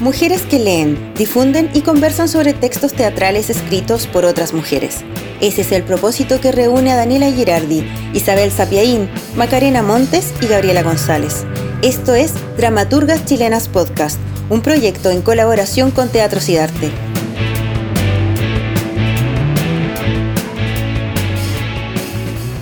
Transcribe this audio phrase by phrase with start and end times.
[0.00, 5.04] Mujeres que leen, difunden y conversan sobre textos teatrales escritos por otras mujeres.
[5.42, 10.82] Ese es el propósito que reúne a Daniela Girardi, Isabel Sapiaín, Macarena Montes y Gabriela
[10.82, 11.44] González.
[11.82, 14.18] Esto es Dramaturgas Chilenas Podcast,
[14.48, 16.90] un proyecto en colaboración con Teatro Cidarte.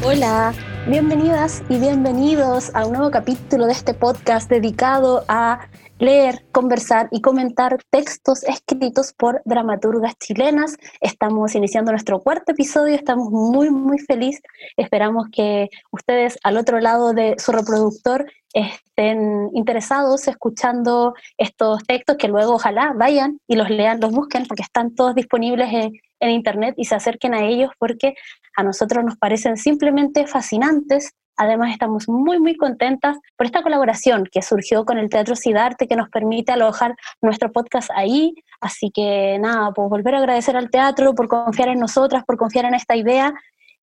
[0.04, 0.54] Hola,
[0.88, 5.60] bienvenidas y bienvenidos a un nuevo capítulo de este podcast dedicado a
[5.98, 10.76] leer, conversar y comentar textos escritos por dramaturgas chilenas.
[11.00, 14.42] Estamos iniciando nuestro cuarto episodio, estamos muy, muy felices.
[14.76, 22.28] Esperamos que ustedes al otro lado de su reproductor estén interesados escuchando estos textos, que
[22.28, 26.84] luego ojalá vayan y los lean, los busquen, porque están todos disponibles en, Internet y
[26.86, 28.14] se acerquen a ellos porque
[28.56, 34.42] a nosotros nos parecen simplemente fascinantes Además, estamos muy, muy contentas por esta colaboración que
[34.42, 38.34] surgió con el Teatro Cidarte, que nos permite alojar nuestro podcast ahí.
[38.60, 42.64] Así que nada, pues volver a agradecer al teatro por confiar en nosotras, por confiar
[42.64, 43.32] en esta idea.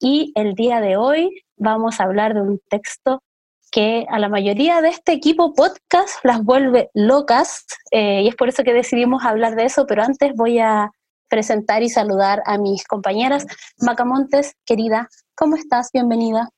[0.02, 3.24] Y el día de hoy vamos a hablar de un texto
[3.72, 8.50] que a la mayoría de este equipo podcast las vuelve locas, eh, y es por
[8.50, 10.92] eso que decidimos hablar de eso, pero antes voy a
[11.30, 13.46] presentar y saludar a mis compañeras.
[13.78, 15.90] Macamontes, querida, ¿cómo estás?
[15.94, 16.50] Bienvenida.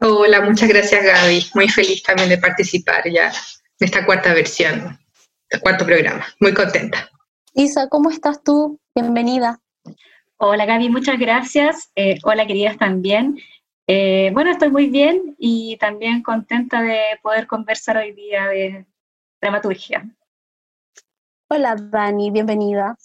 [0.00, 1.46] Hola, muchas gracias Gaby.
[1.54, 4.96] Muy feliz también de participar ya en esta cuarta versión,
[5.48, 6.24] este cuarto programa.
[6.38, 7.10] Muy contenta.
[7.52, 8.78] Isa, ¿cómo estás tú?
[8.94, 9.60] Bienvenida.
[10.36, 11.90] Hola Gaby, muchas gracias.
[11.96, 13.38] Eh, hola queridas también.
[13.88, 18.86] Eh, bueno, estoy muy bien y también contenta de poder conversar hoy día de
[19.40, 20.08] dramaturgia.
[21.50, 22.96] Hola Dani, bienvenida.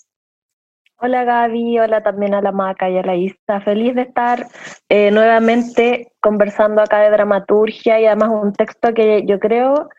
[1.05, 3.59] Hola Gaby, hola también a la Maca y a la Isa.
[3.65, 4.47] Feliz de estar
[4.87, 9.89] eh, nuevamente conversando acá de dramaturgia y además un texto que yo creo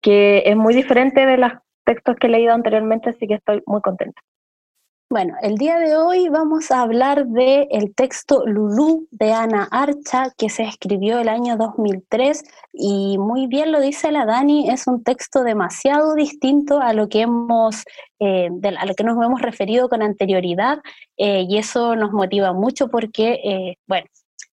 [0.00, 1.52] que es muy diferente de los
[1.84, 4.22] textos que he leído anteriormente, así que estoy muy contenta.
[5.08, 10.32] Bueno, el día de hoy vamos a hablar del el texto Lulú de Ana Archa,
[10.36, 15.04] que se escribió el año 2003 y muy bien lo dice la Dani, es un
[15.04, 17.84] texto demasiado distinto a lo que hemos,
[18.18, 20.80] eh, a lo que nos hemos referido con anterioridad
[21.16, 24.08] eh, y eso nos motiva mucho porque, eh, bueno,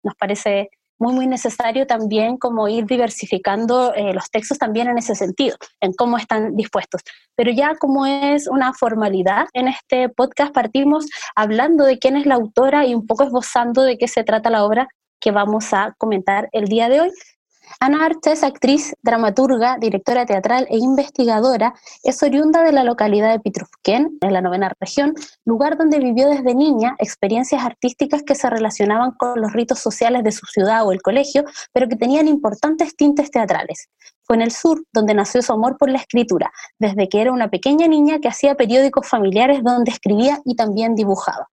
[0.01, 5.15] nos parece muy, muy necesario también como ir diversificando eh, los textos también en ese
[5.15, 7.01] sentido, en cómo están dispuestos.
[7.35, 12.35] Pero ya como es una formalidad, en este podcast partimos hablando de quién es la
[12.35, 14.87] autora y un poco esbozando de qué se trata la obra
[15.19, 17.11] que vamos a comentar el día de hoy,
[17.79, 21.75] Ana Archa es actriz, dramaturga, directora teatral e investigadora.
[22.03, 25.13] Es oriunda de la localidad de Pitrufquén, en la novena región,
[25.45, 30.31] lugar donde vivió desde niña experiencias artísticas que se relacionaban con los ritos sociales de
[30.31, 33.87] su ciudad o el colegio, pero que tenían importantes tintes teatrales.
[34.23, 37.49] Fue en el sur donde nació su amor por la escritura, desde que era una
[37.49, 41.47] pequeña niña que hacía periódicos familiares donde escribía y también dibujaba.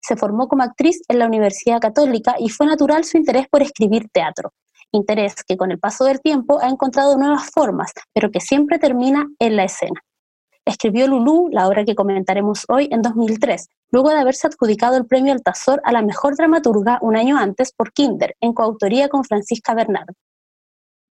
[0.00, 4.08] Se formó como actriz en la Universidad Católica y fue natural su interés por escribir
[4.10, 4.52] teatro
[4.92, 9.26] interés que con el paso del tiempo ha encontrado nuevas formas, pero que siempre termina
[9.38, 10.00] en la escena.
[10.64, 15.32] Escribió Lulú, la obra que comentaremos hoy, en 2003, luego de haberse adjudicado el premio
[15.32, 20.12] Altazor a la mejor dramaturga un año antes por Kinder, en coautoría con Francisca Bernardo.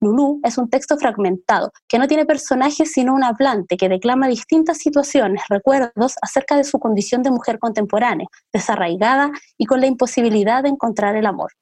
[0.02, 4.76] Lulú es un texto fragmentado, que no tiene personajes sino un hablante que declama distintas
[4.76, 10.68] situaciones, recuerdos acerca de su condición de mujer contemporánea, desarraigada y con la imposibilidad de
[10.68, 11.52] encontrar el amor.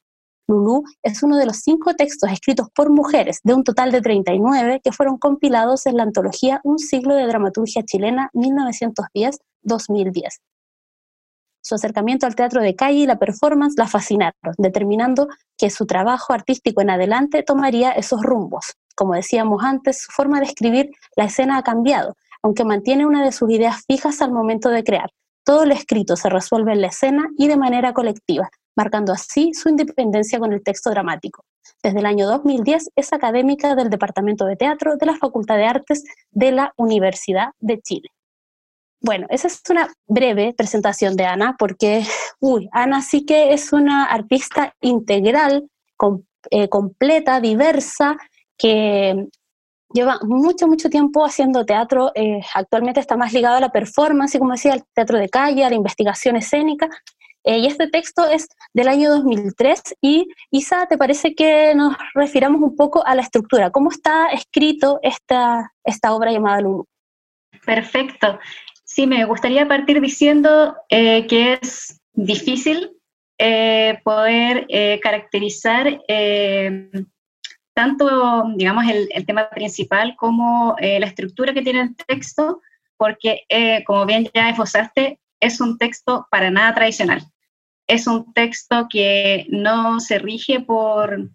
[0.47, 4.79] Lulú es uno de los cinco textos escritos por mujeres, de un total de 39,
[4.83, 10.39] que fueron compilados en la antología Un siglo de dramaturgia chilena 1910-2010.
[11.61, 16.31] Su acercamiento al teatro de calle y la performance la fascinaron, determinando que su trabajo
[16.31, 18.75] artístico en adelante tomaría esos rumbos.
[18.95, 23.31] Como decíamos antes, su forma de escribir la escena ha cambiado, aunque mantiene una de
[23.31, 25.09] sus ideas fijas al momento de crear.
[25.43, 29.69] Todo lo escrito se resuelve en la escena y de manera colectiva, marcando así su
[29.69, 31.43] independencia con el texto dramático.
[31.81, 36.03] Desde el año 2010 es académica del Departamento de Teatro de la Facultad de Artes
[36.31, 38.09] de la Universidad de Chile.
[39.01, 42.03] Bueno, esa es una breve presentación de Ana, porque,
[42.39, 45.69] uy, Ana sí que es una artista integral,
[46.49, 48.17] eh, completa, diversa,
[48.57, 49.27] que
[49.93, 52.11] lleva mucho, mucho tiempo haciendo teatro.
[52.15, 55.63] Eh, actualmente está más ligado a la performance, y como decía, al teatro de calle,
[55.63, 56.89] a la investigación escénica,
[57.45, 62.59] eh, y este texto es del año 2003 y Isa, ¿te parece que nos refiramos
[62.59, 63.69] un poco a la estructura?
[63.69, 66.87] ¿Cómo está escrito esta, esta obra llamada Lulu?
[67.63, 68.39] Perfecto.
[68.83, 72.91] Sí, me gustaría partir diciendo eh, que es difícil
[73.37, 74.65] eh, poder
[75.01, 76.01] caracterizar
[77.75, 82.61] tanto, digamos, el, el, tema principal como la estructura que tiene el texto,
[82.95, 83.41] porque,
[83.85, 87.21] como bien ya esbozaste, es un texto para nada tradicional.
[87.87, 91.29] Es un texto que no se rige por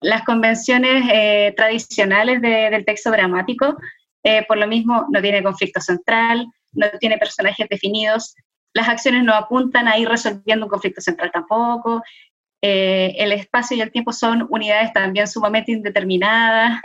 [0.00, 3.76] las convenciones eh, tradicionales del texto dramático,
[4.22, 8.34] eh, por lo mismo no tiene conflicto central, no tiene personajes definidos,
[8.74, 12.02] las acciones no apuntan a ir resolviendo un conflicto central tampoco,
[12.60, 16.80] el espacio y el tiempo son unidades también sumamente indeterminadas,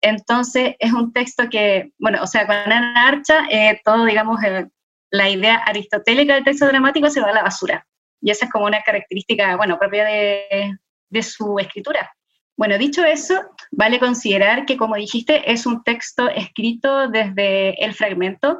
[0.00, 4.66] entonces es un texto que, bueno, o sea, con Ana Archa, eh, todo, digamos, eh,
[5.10, 7.86] la idea aristotélica del texto dramático se va a la basura.
[8.20, 12.12] Y esa es como una característica, bueno, propia de, su escritura.
[12.56, 13.34] Bueno, dicho eso,
[13.70, 18.58] vale considerar que, como dijiste, es un texto escrito desde el fragmento,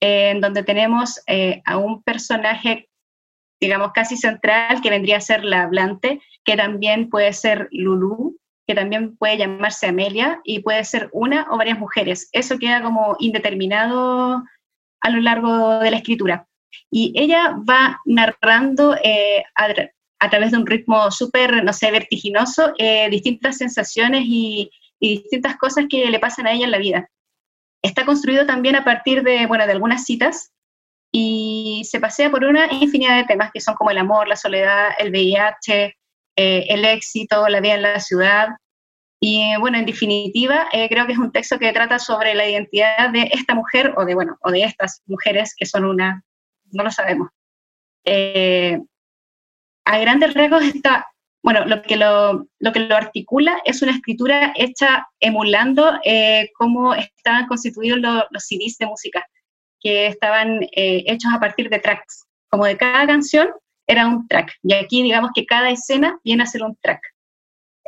[0.00, 2.88] en donde tenemos eh, a un personaje,
[3.60, 8.36] digamos, casi central, que vendría a ser la hablante, que también puede ser Lulú,
[8.66, 12.28] que también puede llamarse Amelia y puede ser una o varias mujeres.
[12.32, 14.44] Eso queda como indeterminado
[15.00, 16.47] a lo largo de la escritura.
[16.90, 23.08] Y ella va narrando eh, a, través de un ritmo súper, no sé, vertiginoso, eh,
[23.10, 24.70] distintas sensaciones y,
[25.00, 27.08] distintas cosas que le pasan a ella en la vida.
[27.82, 30.52] Está construido también a partir de, bueno, de algunas citas
[31.12, 34.88] y se pasea por una infinidad de temas que son como el amor, la soledad,
[34.98, 35.96] el VIH,
[36.36, 38.48] eh, el éxito, la vida en la ciudad.
[39.20, 43.10] Y bueno, en definitiva, eh, creo que es un texto que trata sobre la identidad
[43.10, 46.22] de esta mujer o de, bueno, o de estas mujeres que son una,
[46.72, 47.28] no lo sabemos.
[48.04, 48.78] Eh,
[49.84, 51.06] a grandes rasgos está,
[51.42, 55.98] bueno, lo que lo, lo, que lo articula es una escritura hecha emulando
[56.56, 59.26] cómo estaban constituidos los CDs de música,
[59.80, 62.26] que estaban hechos a partir de tracks.
[62.50, 63.50] Como de cada canción
[63.86, 64.52] era un track.
[64.62, 67.00] Y aquí digamos que cada escena viene a ser un track.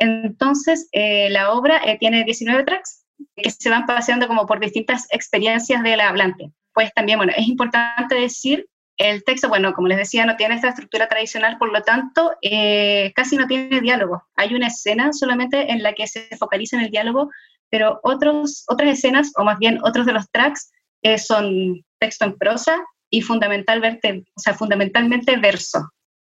[0.01, 3.05] Entonces, eh, la obra eh, tiene 19 tracks
[3.35, 6.51] que se van paseando como por distintas experiencias del hablante.
[6.73, 8.67] Pues también, bueno, es importante decir,
[9.09, 13.11] el texto, bueno, como les decía, no tiene esta estructura tradicional, por lo tanto, eh,
[13.15, 14.23] casi no tiene diálogo.
[14.35, 17.29] Hay una escena solamente en la que se focaliza en el diálogo,
[17.69, 20.71] pero otros, otras escenas, o más bien otros de los tracks,
[21.17, 22.77] son texto en prosa
[23.09, 25.79] y fundamentalmente, o sea, fundamentalmente verso.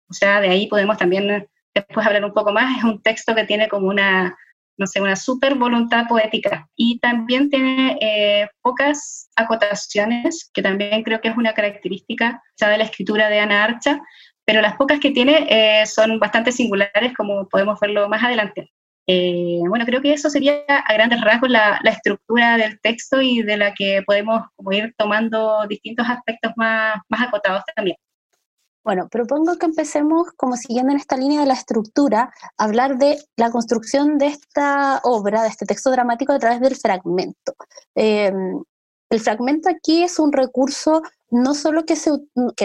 [0.09, 2.77] O sea, de ahí podemos también después hablar un poco más.
[2.77, 4.37] Es un texto que tiene como una,
[4.77, 11.19] no sé, una super voluntad poética y también tiene eh, pocas acotaciones, que también creo
[11.21, 13.99] que es una característica ya de la escritura de Ana Archa,
[14.45, 18.71] pero las pocas que tiene eh, son bastante singulares, como podemos verlo más adelante.
[19.09, 23.57] Eh, bueno, creo que eso sería a grandes rasgos la, estructura del texto y de
[23.57, 27.97] la que podemos ir tomando distintos aspectos más, más acotados también.
[28.87, 33.51] Bueno, propongo que empecemos, como siguiendo en esta línea de la estructura, hablar de la
[33.51, 37.53] construcción de esta obra, de este texto dramático a través del fragmento.
[37.95, 38.31] Eh,
[39.09, 42.11] el fragmento aquí es un recurso no solo que, se,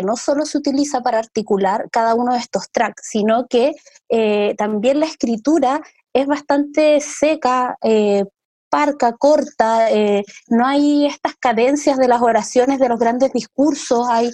[0.04, 3.72] no solo se utiliza para articular cada uno de estos tracks, sino que
[4.08, 5.82] eh, también la escritura
[6.12, 8.26] es bastante seca, eh,
[8.70, 9.88] parca, corta,
[10.48, 14.30] no hay estas cadencias de las oraciones de los grandes discursos, hay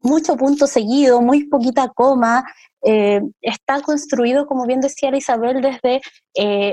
[0.00, 2.44] mucho punto seguido, muy poquita coma,
[2.82, 6.00] eh, está construido, como bien decía Isabel, desde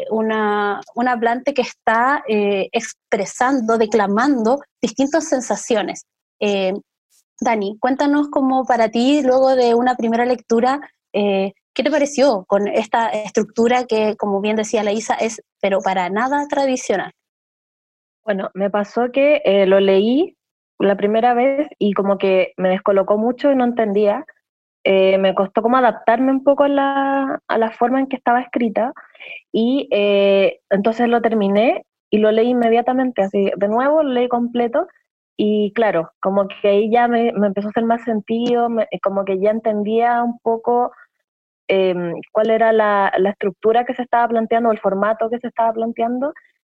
[0.09, 6.05] una, un hablante que está expresando, declamando distintas sensaciones.
[7.39, 10.79] Dani, cuéntanos cómo para ti, luego de una primera lectura,
[11.77, 16.10] ¿Qué te pareció con esta estructura que, como bien decía la Isa, es pero para
[16.10, 17.12] nada tradicional?
[18.25, 20.36] Bueno, me pasó que eh, lo leí
[20.79, 24.25] la primera vez y como que me descolocó mucho y no entendía.
[24.84, 28.41] Eh, me costó como adaptarme un poco a la, a la forma en que estaba
[28.41, 28.93] escrita
[29.51, 34.88] y eh, entonces lo terminé y lo leí inmediatamente, así de nuevo leí completo
[35.36, 38.69] y claro, como que ahí ya me, me empezó a hacer más sentido,
[39.03, 40.91] como que ya entendía un poco
[41.69, 46.34] Em, cuál era la, estructura que se estaba planteando, el formato que se estaba planteando,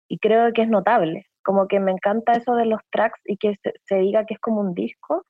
[0.07, 1.27] y creo que es notable.
[1.43, 3.55] Como que me encanta eso de los tracks y que
[3.85, 5.25] se, diga que es como un disco.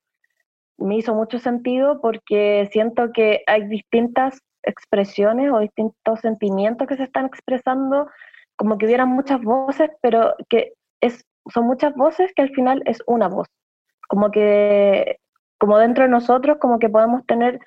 [0.78, 7.04] Me hizo mucho sentido porque siento que hay distintas expresiones o distintos sentimientos que se
[7.04, 8.10] están expresando,
[8.56, 13.02] como que hubieran muchas voces, pero que es, son muchas voces que al final es
[13.08, 13.48] una voz.
[14.08, 15.18] Como que,
[15.58, 17.60] como dentro de nosotros, como que podemos tener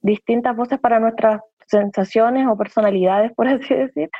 [0.00, 4.10] distintas voces para nuestras sensaciones o personalidades, por así decir.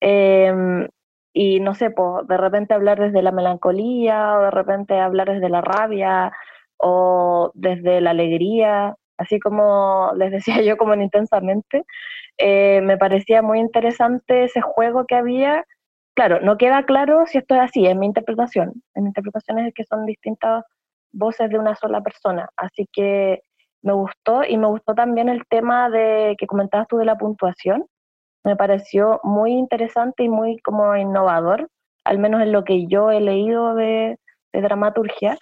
[0.00, 0.88] Em,
[1.32, 5.48] y no sé, pues, de repente hablar desde la melancolía, o de repente hablar desde
[5.48, 6.32] la rabia,
[6.76, 11.84] o desde la alegría, así como les decía yo, como en intensamente.
[12.38, 15.64] Eh, me parecía muy interesante ese juego que había.
[16.14, 18.82] Claro, no queda claro si esto es así, en mi interpretación.
[18.94, 20.64] En mi interpretación es que son distintas
[21.12, 22.48] voces de una sola persona.
[22.56, 23.40] Así que
[23.82, 27.86] me gustó y me gustó también el tema de que comentabas tú de la puntuación.
[28.44, 31.68] Me pareció muy interesante y muy como innovador,
[32.04, 34.18] al menos en lo que yo he leído de,
[34.52, 35.38] dramaturgia.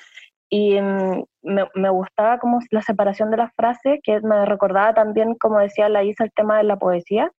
[0.48, 5.34] Y mm, me, me, gustaba como la separación de las frases, que me recordaba también,
[5.36, 7.30] como decía la Isa, el tema de la poesía,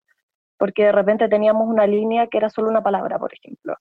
[0.57, 3.75] porque de repente teníamos una línea que era solo una palabra, por ejemplo.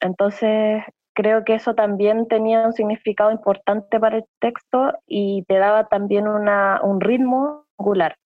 [0.00, 0.82] Entonces,
[1.14, 6.28] creo que eso también tenía un significado importante para el texto y te daba también
[6.28, 8.16] una, un ritmo angular.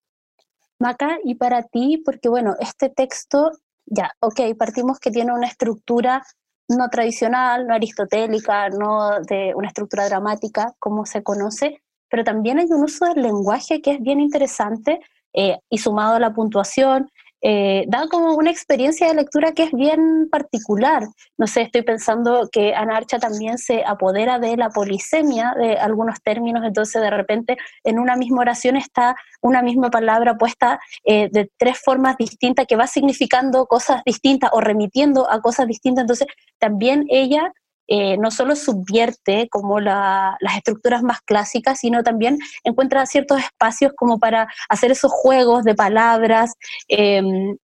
[0.78, 3.50] Maca, y para ti, porque bueno, este texto,
[3.87, 6.23] ya, ok, partimos que tiene una estructura
[6.68, 12.66] no tradicional, no aristotélica, no de una estructura dramática como se conoce, pero también hay
[12.66, 15.00] un uso del lenguaje que es bien interesante
[15.33, 17.11] eh, y sumado a la puntuación
[17.48, 21.06] eh, da como una experiencia de lectura que es bien particular.
[21.38, 26.20] No sé, estoy pensando que Ana Archa también se apodera de la polisemia de algunos
[26.22, 31.48] términos, entonces de repente en una misma oración está una misma palabra puesta eh, de
[31.56, 36.26] tres formas distintas que va significando cosas distintas o remitiendo a cosas distintas, entonces
[36.58, 37.52] también ella
[37.88, 44.18] eh, no solo subvierte como las estructuras más clásicas, sino también encuentra ciertos espacios como
[44.18, 46.54] para hacer esos juegos de palabras.
[46.88, 47.56] Em,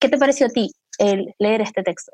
[0.00, 2.12] ¿Qué te pareció a ti el leer este texto?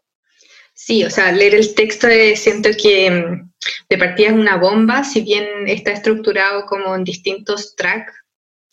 [0.73, 3.51] Sí, o sea, leer el texto siento que em,
[3.89, 8.13] de partida es una bomba, si bien está estructurado como en distintos tracks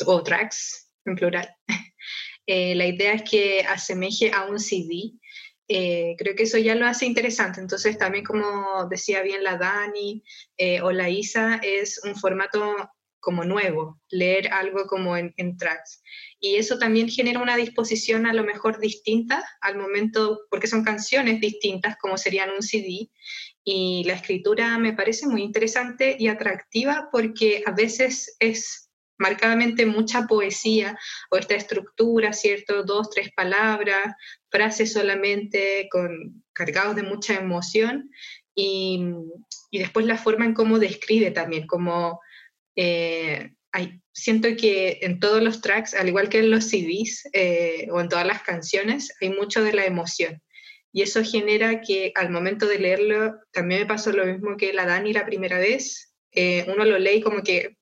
[0.05, 1.55] o tracks en plural.
[2.47, 5.13] Eh, la idea es que asemeje a un CD
[5.73, 7.61] eh, creo que eso ya lo hace interesante.
[7.61, 10.21] Entonces, también como decía bien la Dani
[10.57, 12.75] eh, o la Isa, es un formato
[13.21, 16.03] como nuevo, leer algo como en, tracks.
[16.41, 21.39] Y eso también genera una disposición a lo mejor distinta al momento, porque son canciones
[21.39, 23.09] distintas como serían un CD.
[23.63, 28.89] Y la escritura me parece muy interesante y atractiva porque a veces es
[29.21, 30.97] marcadamente mucha poesía
[31.29, 32.83] o esta estructura, ¿cierto?
[32.83, 34.15] Dos, tres palabras,
[34.51, 38.11] frases solamente con, cargados de mucha emoción
[38.53, 39.01] y,
[39.71, 42.19] y después la forma en cómo describe también, como
[42.75, 47.87] eh, hay, siento que en todos los tracks, al igual que en los CDs eh,
[47.91, 50.41] o en todas las canciones, hay mucho de la emoción.
[50.93, 54.85] Y eso genera que al momento de leerlo, también me pasó lo mismo que la
[54.85, 57.77] Dani la primera vez, eh, uno lo lee como que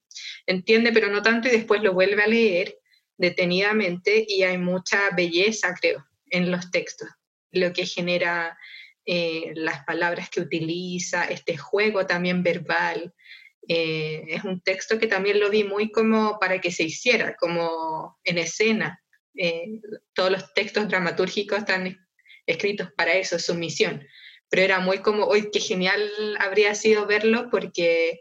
[0.46, 2.78] entiende, pero no tanto, y después lo vuelve a leer
[3.18, 7.10] detenidamente y hay mucha belleza, creo, en los textos,
[7.52, 8.58] lo que genera
[9.06, 13.14] eh, las palabras que utiliza, este juego también verbal.
[13.68, 18.20] Eh, es un texto que también lo vi muy como para que se hiciera, como
[18.24, 19.02] en escena.
[19.36, 19.80] Eh,
[20.14, 21.98] todos los textos dramatúrgicos están
[22.46, 24.06] escritos para eso, su misión.
[24.50, 26.10] Pero era muy como, hoy qué genial
[26.40, 28.20] habría sido verlo porque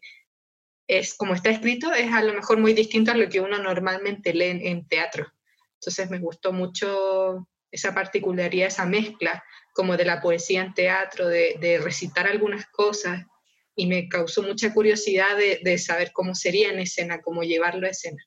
[0.86, 4.32] es como está escrito, es a lo mejor muy distinto a lo que uno normalmente
[4.32, 5.26] lee en, teatro.
[5.74, 9.42] Entonces me gustó mucho esa particularidad, esa mezcla
[9.74, 13.24] como de la poesía en teatro, de, recitar algunas cosas,
[13.76, 18.22] y me causó mucha curiosidad de, saber cómo sería en escena, cómo llevarlo a escena.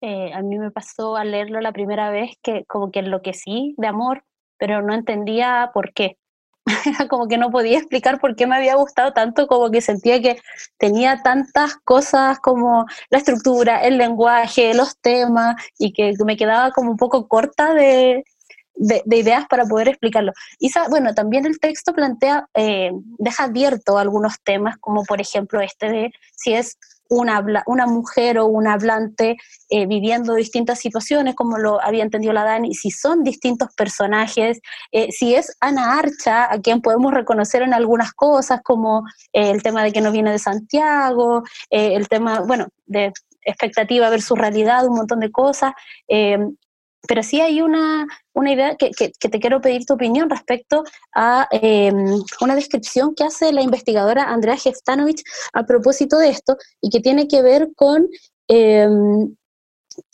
[0.00, 3.86] Eh, a mí me pasó al leerlo la primera vez que como que enloquecí de
[3.86, 4.24] amor,
[4.58, 6.18] pero no entendía por qué.
[7.08, 10.40] como que no podía explicar por qué me había gustado tanto, como que sentía que
[10.78, 16.90] tenía tantas cosas como la estructura, el lenguaje, los temas, y que me quedaba como
[16.90, 18.24] un poco corta de,
[18.74, 20.32] de, ideas para poder explicarlo.
[20.58, 25.88] Y bueno, también el texto plantea, eh, deja abierto algunos temas, como por ejemplo este
[25.88, 26.78] de si es
[27.12, 29.36] una, una mujer o un hablante
[29.68, 34.60] eh, viviendo distintas situaciones, como lo había entendido la Dani, si son distintos personajes,
[34.92, 39.62] eh, si es Ana Archa, a quien podemos reconocer en algunas cosas, como eh, el
[39.62, 43.12] tema de que no viene de Santiago, el tema, bueno, de
[43.44, 45.72] expectativa versus realidad, un montón de cosas
[47.08, 48.06] pero sí hay una,
[48.46, 53.62] idea que, te quiero pedir tu opinión respecto a em, una descripción que hace la
[53.62, 58.08] investigadora Andrea Jeftanovich a propósito de esto y que tiene que ver con,
[58.48, 59.34] em,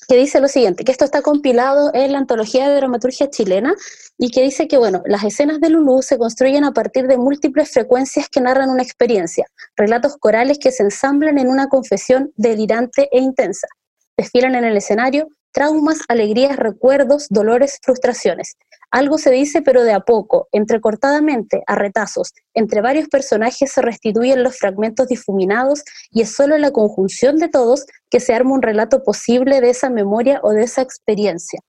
[0.08, 3.74] que dice lo siguiente, que esto está compilado en la antología de dramaturgia chilena
[4.16, 7.70] y que dice que, bueno, las escenas de Lulú se construyen a partir de múltiples
[7.70, 13.20] frecuencias que narran una experiencia, relatos corales que se ensamblan en una confesión delirante e
[13.20, 13.68] intensa.
[14.16, 18.56] Desfilan en el escenario traumas, alegrías, recuerdos, dolores, frustraciones.
[18.90, 22.32] Algo se dice pero de a poco, entrecortadamente, a retazos.
[22.54, 27.84] Entre varios personajes se restituyen los fragmentos difuminados y es solo la conjunción de todos
[28.10, 31.60] que se arma un relato posible de esa memoria o de esa experiencia.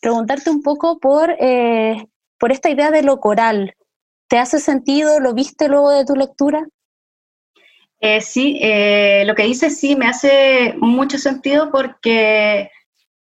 [0.00, 2.06] Preguntarte un poco por, eh,
[2.38, 3.74] por esta idea de lo coral,
[4.28, 5.20] ¿Te hace sentido?
[5.20, 6.66] ¿Lo viste luego de tu lectura?
[8.00, 12.70] Eh, sí, eh, lo que dices sí me hace mucho sentido porque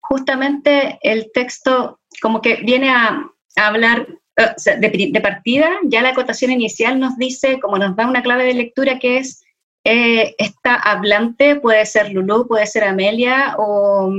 [0.01, 3.25] justamente el texto como que viene a,
[3.55, 8.53] hablar de, partida, ya la acotación inicial nos dice, como nos da una clave de
[8.53, 9.43] lectura que es
[9.83, 14.13] esta hablante, puede ser Lulú, puede ser Amelia o,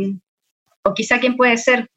[0.84, 1.88] o quizá quién puede ser.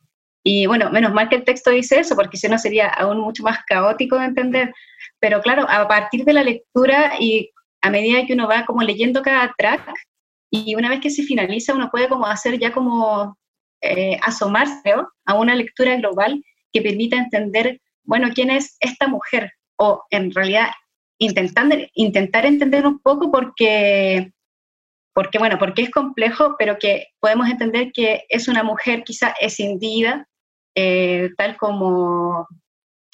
[0.43, 3.43] Y bueno, menos mal que el texto dice eso, porque si no sería aún mucho
[3.43, 4.73] más caótico de entender.
[5.19, 7.52] Pero claro, a partir de la lectura y
[7.83, 9.93] a medida que uno va como leyendo cada track,
[10.49, 13.37] y una vez que se finaliza, uno puede como hacer ya como
[13.81, 14.93] eh, asomarse
[15.25, 20.69] a una lectura global que permita entender, bueno, quién es esta mujer, o en realidad
[21.17, 24.31] intentando, intentar entender un poco porque
[25.13, 30.27] porque bueno, porque es complejo, pero que podemos entender que es una mujer quizá escindida,
[30.75, 32.47] eh, tal como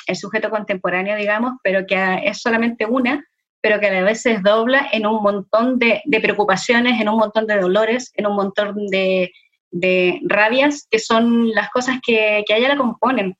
[0.07, 3.25] el sujeto contemporáneo, digamos, pero que es solamente una,
[3.61, 7.47] pero que a la vez se desdobla en un montón de, preocupaciones, en un montón
[7.47, 9.31] de dolores, en un montón de,
[10.23, 13.35] rabias, que son las cosas que, que a ella la componen.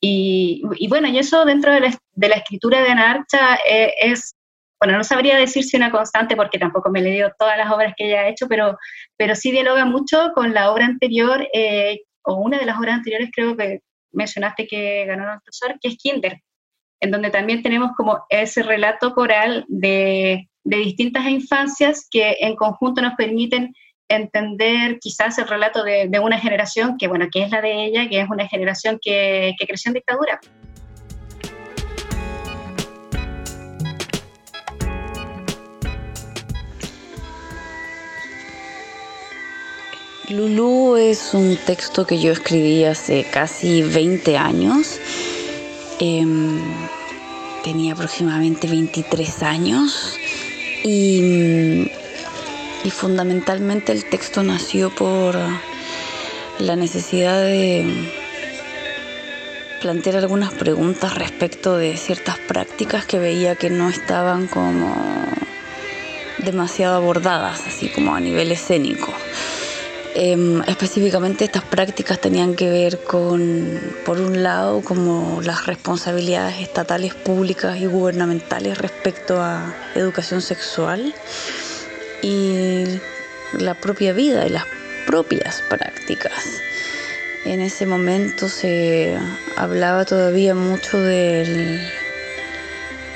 [0.00, 4.34] Y, bueno, y eso dentro de la, escritura de Ana Archa eh, es
[4.80, 7.94] bueno, no sabría decir si una constante porque tampoco me le dio todas las obras
[7.96, 8.78] que ella ha hecho, pero,
[9.16, 13.30] pero sí dialoga mucho con la obra anterior, eh, o una de las obras anteriores
[13.32, 13.80] creo que
[14.12, 16.40] mencionaste que ganó el profesor, que es Kinder,
[17.00, 23.02] en donde también tenemos como ese relato coral de, de distintas infancias que en conjunto
[23.02, 23.72] nos permiten
[24.08, 28.08] entender quizás el relato de, de, una generación que, bueno, que es la de ella,
[28.08, 30.40] que es una generación que, que creció en dictadura.
[40.30, 45.00] Lulú es un texto que yo escribí hace casi 20 años.
[46.00, 46.60] Em,
[47.64, 50.16] tenía aproximadamente 23 años
[50.84, 51.90] y,
[52.84, 55.36] y, fundamentalmente el texto nació por
[56.60, 57.84] la necesidad de
[59.80, 64.94] plantear algunas preguntas respecto de ciertas prácticas que veía que no estaban como
[66.38, 69.12] demasiado abordadas, así como a nivel escénico.
[70.20, 77.14] Em, específicamente estas prácticas tenían que ver con, por un lado, como las responsabilidades estatales,
[77.14, 81.14] públicas y gubernamentales respecto a educación sexual
[82.20, 82.98] y
[83.52, 84.64] la propia vida y las
[85.06, 86.62] propias prácticas.
[87.44, 89.16] En ese momento se
[89.54, 91.80] hablaba todavía mucho del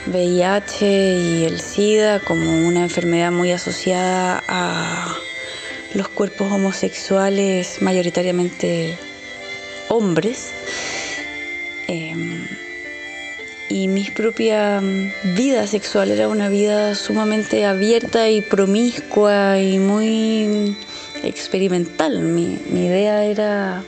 [0.06, 5.16] VIH y el SIDA como una enfermedad muy asociada a
[5.94, 8.96] los cuerpos homosexuales mayoritariamente
[9.88, 10.50] hombres.
[11.88, 12.46] Em,
[13.68, 20.76] y mi propia mm, vida sexual era una vida sumamente abierta y promiscua y muy
[21.22, 22.20] experimental.
[22.20, 23.82] Mi, mi idea era,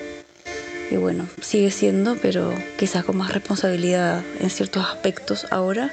[0.90, 5.90] y bueno, sigue siendo, pero quizás con más responsabilidad en ciertos aspectos ahora,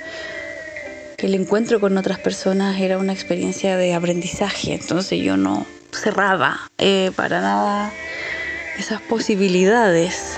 [1.18, 4.74] que el encuentro con otras personas era una experiencia de aprendizaje.
[4.74, 7.92] Entonces yo no, cerraba eh, para nada
[8.78, 10.38] esas posibilidades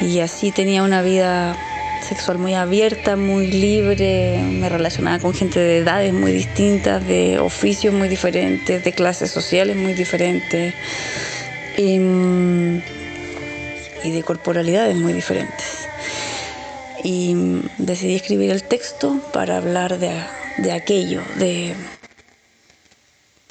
[0.00, 1.54] y así tenía una vida
[2.02, 7.94] sexual muy abierta, muy libre, me relacionaba con gente de edades muy distintas, de oficios
[7.94, 10.74] muy diferentes, de clases sociales muy diferentes
[11.76, 12.82] y, de
[14.24, 15.86] corporalidades muy diferentes.
[17.04, 20.12] Y decidí escribir el texto para hablar de,
[20.58, 21.74] de aquello, de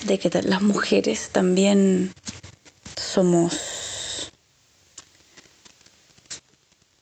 [0.05, 2.13] de que las mujeres también
[2.95, 4.31] somos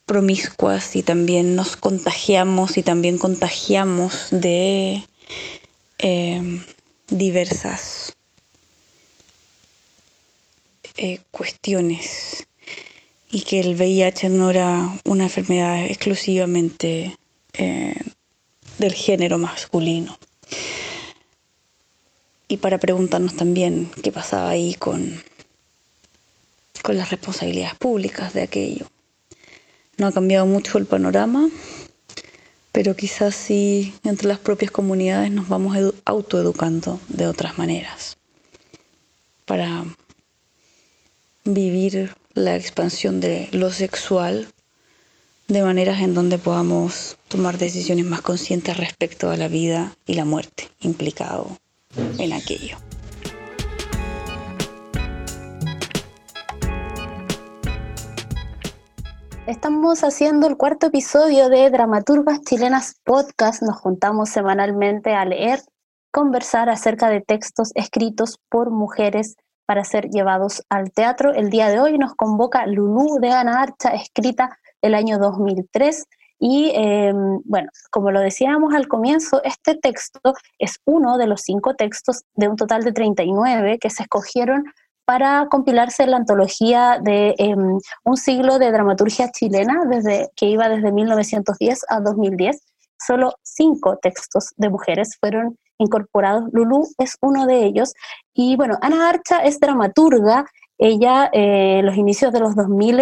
[0.06, 5.04] promiscuas y también nos contagiamos y también contagiamos de
[6.00, 6.64] em,
[7.10, 8.16] diversas
[10.98, 12.48] eh, cuestiones.
[13.32, 17.16] Y que el VIH no era una enfermedad exclusivamente
[17.54, 17.94] eh,
[18.80, 20.18] del género masculino
[22.50, 25.22] y para preguntarnos también qué pasaba ahí con,
[26.82, 28.88] con las responsabilidades públicas de aquello.
[29.98, 31.48] No ha cambiado mucho el panorama,
[32.72, 38.18] pero quizás sí entre las propias comunidades nos vamos autoeducando de otras maneras
[39.46, 39.86] para
[41.46, 44.48] vivir la expansión de lo sexual
[45.48, 50.26] de maneras en donde podamos tomar decisiones más conscientes respecto a la vida y la
[50.26, 51.58] muerte implicado
[51.96, 52.78] en aquello.
[59.48, 63.64] Estamos haciendo el cuarto episodio de Dramaturgas Chilenas Podcast.
[63.64, 65.62] Nos juntamos semanalmente a leer,
[66.12, 71.34] conversar acerca de textos escritos por mujeres para ser llevados al teatro.
[71.34, 76.06] El día de hoy nos convoca Lulú de Ana Archa, escrita el año 2003.
[76.40, 81.76] Y em, bueno, como lo decíamos al comienzo, este texto es uno de los cinco
[81.76, 84.64] textos de un total de 39 que se escogieron
[85.06, 90.92] para compilarse la antología de em, un siglo de dramaturgia chilena desde, que iba desde
[90.92, 92.62] 1910 a 2010.
[93.06, 96.44] Solo cinco textos de mujeres fueron incorporados.
[96.54, 97.94] Lulú es uno de ellos.
[98.34, 100.46] Y bueno, Ana Archa es dramaturga.
[100.78, 103.00] Ella eh, en los inicios de los 2000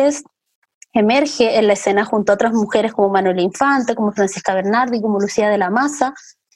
[0.99, 5.19] emerge en la escena junto a otras mujeres como Manuela Infante, como Francisca Bernardi, como
[5.19, 6.13] Lucía de la Maza,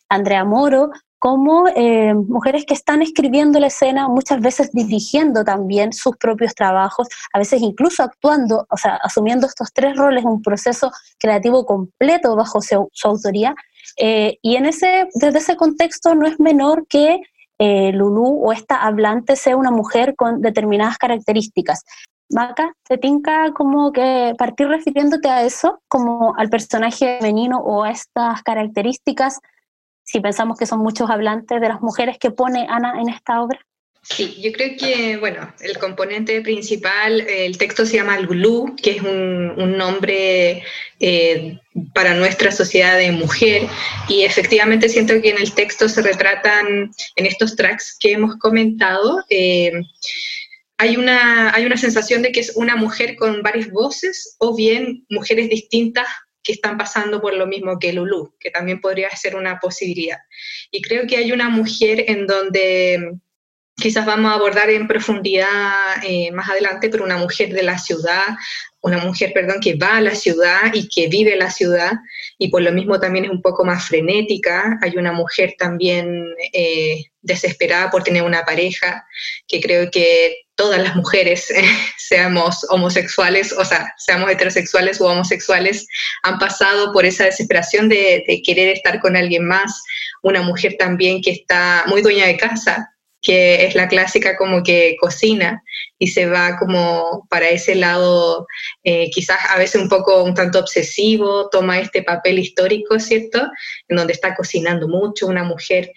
[0.10, 6.18] Andrea Moro, como eh, mujeres que están escribiendo la escena, muchas veces dirigiendo también sus
[6.18, 11.64] propios trabajos, a veces incluso actuando, o sea, asumiendo estos tres roles, un proceso creativo
[11.68, 13.54] completo bajo su, autoría.
[13.98, 17.22] Eh, y en ese, desde ese contexto no es menor que
[17.60, 21.84] eh, Lulú o esta hablante sea una mujer con determinadas características.
[22.32, 27.92] Maca, ¿te tinca como que partir refiriéndote a eso, como al personaje femenino o a
[27.92, 29.40] estas características
[30.04, 33.60] si pensamos que son muchos hablantes de las mujeres que pone Ana en esta obra?
[34.04, 39.02] Sí, yo creo que, bueno, el componente principal, el texto se llama Lulú, que es
[39.04, 40.64] un, nombre
[41.00, 41.60] eh,
[41.94, 43.68] para nuestra sociedad de mujer,
[44.10, 49.24] y efectivamente siento que en el texto se retratan, en estos tracks que hemos comentado,
[49.30, 49.72] eh,
[50.82, 55.06] hay, una, hay una sensación de que es una mujer con varias voces o bien
[55.10, 56.08] mujeres distintas
[56.42, 60.18] que están pasando por lo mismo que Lulu, que también podría ser una posibilidad.
[60.72, 63.14] Y creo que hay una mujer en donde
[63.76, 68.30] quizás vamos a abordar en profundidad eh, más adelante, pero una mujer de la ciudad,
[68.82, 71.94] una mujer, perdón, que va a la ciudad y que vive la ciudad,
[72.38, 74.80] y por lo mismo también es un poco más frenética.
[74.82, 79.06] Hay una mujer también eh, desesperada por tener una pareja,
[79.48, 81.48] que creo que todas las mujeres,
[81.98, 85.88] seamos homosexuales, o sea, seamos heterosexuales o homosexuales,
[86.24, 89.84] han pasado por esa desesperación de, de querer estar con alguien más.
[90.24, 92.91] Una mujer también que está muy dueña de casa,
[93.22, 95.64] que es la clásica como que cocina
[96.00, 98.48] y se va como para ese lado,
[98.84, 103.48] eh, quizás a veces un poco un tanto obsesivo, toma este papel histórico, ¿cierto?
[103.88, 105.92] En donde está cocinando mucho, una mujer,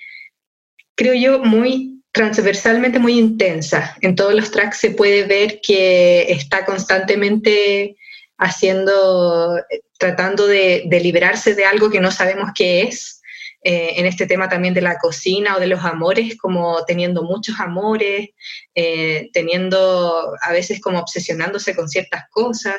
[0.95, 3.97] creo yo, muy transversalmente muy intensa.
[4.01, 7.97] En todos los tracks se puede ver que está constantemente
[8.39, 9.61] haciendo,
[9.99, 13.21] tratando de, de liberarse de algo que no sabemos qué es,
[13.67, 17.59] eh, en este tema también de la cocina o de los amores, como teniendo muchos
[17.59, 18.29] amores,
[18.75, 22.77] eh, teniendo a veces como obsesionándose con ciertas cosas,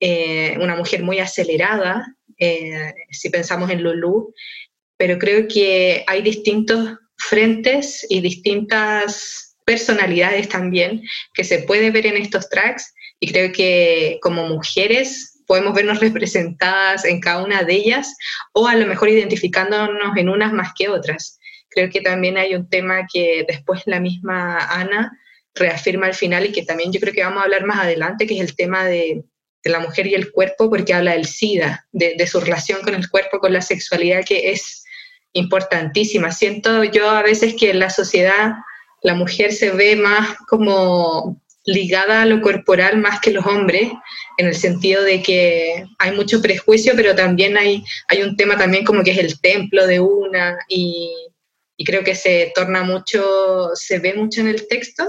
[0.00, 2.12] eh, una mujer muy acelerada,
[3.10, 4.34] si pensamos en Lulu,
[4.98, 12.16] pero creo que hay distintos frentes y distintas personalidades también que se puede ver en
[12.16, 18.16] estos tracks y creo que como mujeres podemos vernos representadas en cada una de ellas
[18.52, 21.38] o a lo mejor identificándonos en unas más que otras.
[21.68, 25.12] Creo que también hay un tema que después la misma Ana
[25.54, 28.34] reafirma al final y que también yo creo que vamos a hablar más adelante, que
[28.34, 29.24] es el tema de,
[29.64, 33.10] la mujer y el cuerpo, porque habla del SIDA, de, de su relación con el
[33.10, 34.84] cuerpo, con la sexualidad, que es
[35.32, 36.30] importantísima.
[36.30, 38.52] Siento yo a veces que en la sociedad
[39.02, 43.90] la mujer se ve más como ligada a lo corporal más que los hombres,
[44.38, 48.84] en el sentido de que hay mucho prejuicio, pero también hay, hay un tema también
[48.84, 51.12] como que es el templo de una, y,
[51.84, 55.04] creo que se torna mucho, se ve mucho en el texto,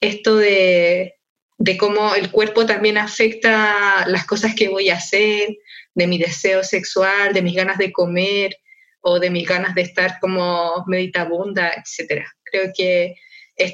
[0.00, 1.14] esto de,
[1.56, 5.48] de cómo el cuerpo también afecta las cosas que voy a hacer,
[5.94, 8.56] de mi deseo sexual, de mis ganas de comer
[9.00, 12.24] o de mis ganas de estar como meditabunda, etc.
[12.44, 13.16] Creo que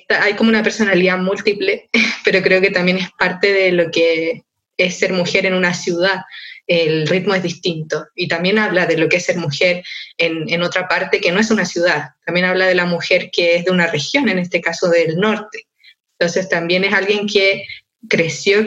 [0.09, 1.88] hay como una personalidad múltiple,
[2.25, 4.42] pero creo que también es parte de lo que
[4.77, 6.23] es ser mujer en una ciudad.
[6.66, 9.85] El ritmo es distinto y también habla de lo que es ser mujer
[10.16, 12.11] en, otra parte que no es una ciudad.
[12.25, 15.66] También habla de la mujer que es de una región, en este caso del norte.
[16.18, 17.66] Entonces también es alguien que
[18.09, 18.64] creció,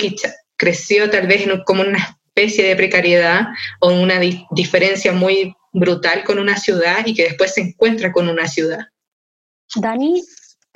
[0.57, 3.47] creció tal vez como una especie de precariedad
[3.79, 4.19] o una
[4.51, 8.85] diferencia muy brutal con una ciudad y que después se encuentra con una ciudad.
[9.75, 10.21] Dani,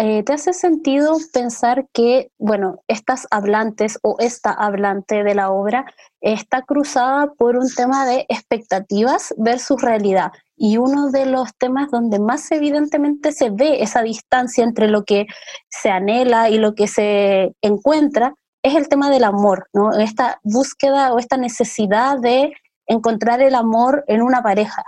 [0.03, 5.85] eh, ¿te hace sentido pensar que, bueno, estas hablantes o esta hablante de la obra
[6.21, 10.31] está cruzada por un tema de expectativas versus realidad?
[10.57, 15.27] Y uno de los temas donde más evidentemente se ve esa distancia entre lo que
[15.69, 18.33] se anhela y lo que se encuentra
[18.63, 19.91] es el tema del amor, ¿no?
[19.93, 22.53] Esta búsqueda o esta necesidad de
[22.87, 24.83] encontrar el amor en una pareja.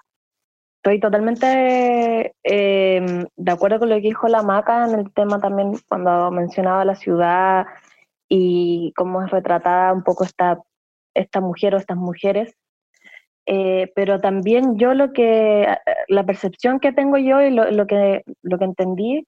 [0.83, 5.75] Estoy totalmente em, de acuerdo con lo que dijo la Maca en el tema también
[5.87, 7.67] cuando mencionaba la ciudad
[8.27, 10.59] y cómo es retratada un poco esta,
[11.13, 12.57] esta mujer o estas mujeres.
[13.45, 15.73] Eh, pero también yo lo que,
[16.09, 19.25] la percepción que tengo yo y lo, lo, que, lo que entendí,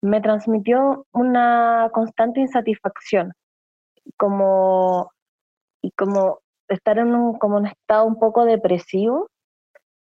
[0.00, 3.32] me transmitió una constante insatisfacción,
[4.16, 5.10] como,
[5.82, 9.28] y como estar en un, como un estado un poco depresivo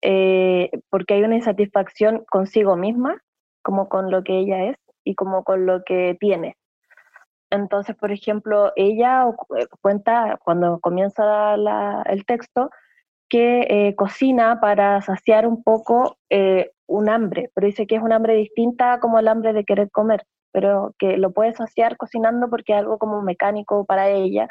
[0.05, 3.21] eh, porque hay una insatisfacción consigo misma,
[3.61, 6.57] como con lo que ella es y como con lo que tiene.
[7.49, 9.25] Entonces, por ejemplo, ella
[9.57, 11.55] eh, cuenta cuando comienza
[12.05, 12.69] el texto
[13.29, 16.17] que eh, cocina para saciar un poco
[16.87, 20.23] un hambre, pero dice que es un hambre distinta como el hambre de querer comer,
[20.51, 24.49] pero que lo puede saciar cocinando porque es algo como mecánico para ella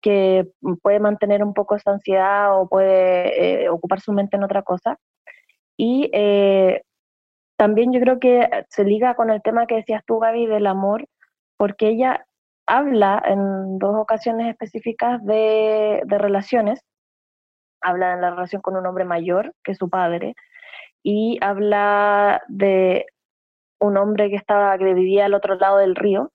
[0.00, 0.48] que
[0.82, 4.98] puede mantener un poco esa ansiedad o puede eh, ocupar su mente en otra cosa.
[5.76, 6.82] Y eh,
[7.56, 11.06] también yo creo que se liga con el tema que decías tú, Gaby, del amor,
[11.56, 12.26] porque ella
[12.66, 16.80] habla en dos ocasiones específicas de, de relaciones.
[17.82, 20.34] Habla de la relación con un hombre mayor que su padre
[21.02, 23.06] y habla de
[23.80, 26.30] un hombre que estaba que vivía al otro lado del río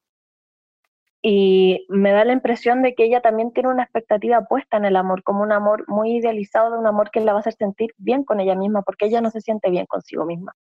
[1.27, 4.95] y me da la impresión de que ella también tiene una expectativa puesta en el
[4.95, 7.95] amor, como un amor muy idealizado de un amor que la va a hacer sentir
[7.97, 10.53] bien con ella misma, porque ella no se siente bien consigo misma.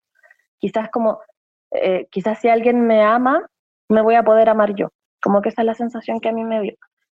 [0.57, 1.19] Quizás como,
[1.69, 3.47] eh, quizás si alguien me ama,
[3.89, 4.89] me voy a poder amar yo,
[5.21, 6.73] como que esa es la sensación que a mí me dio,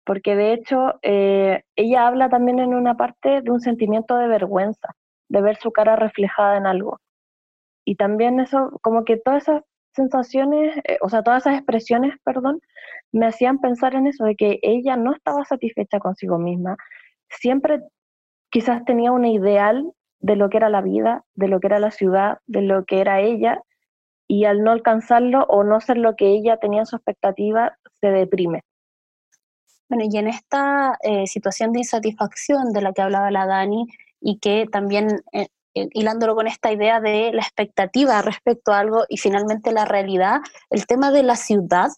[0.04, 4.96] porque de hecho eh, ella habla también en una parte de un sentimiento de vergüenza,
[5.28, 6.98] de ver su cara reflejada en algo.
[7.84, 12.60] Y también eso, como que todas esas sensaciones, eh, o sea, todas esas expresiones, perdón,
[13.12, 16.76] me hacían pensar en eso, de que ella no estaba satisfecha consigo misma.
[17.28, 17.80] Siempre
[18.50, 21.90] quizás tenía un ideal de lo que era la vida, de lo que era la
[21.90, 23.62] ciudad, de lo que era ella,
[24.28, 28.08] y al no alcanzarlo o no ser lo que ella tenía en su expectativa, se
[28.08, 28.62] deprime.
[29.88, 33.86] Bueno, y en esta eh, situación de insatisfacción de la que hablaba la Dani,
[34.20, 39.18] y que también eh, hilándolo con esta idea de la expectativa respecto a algo y
[39.18, 40.40] finalmente la realidad,
[40.70, 41.88] el tema de la ciudad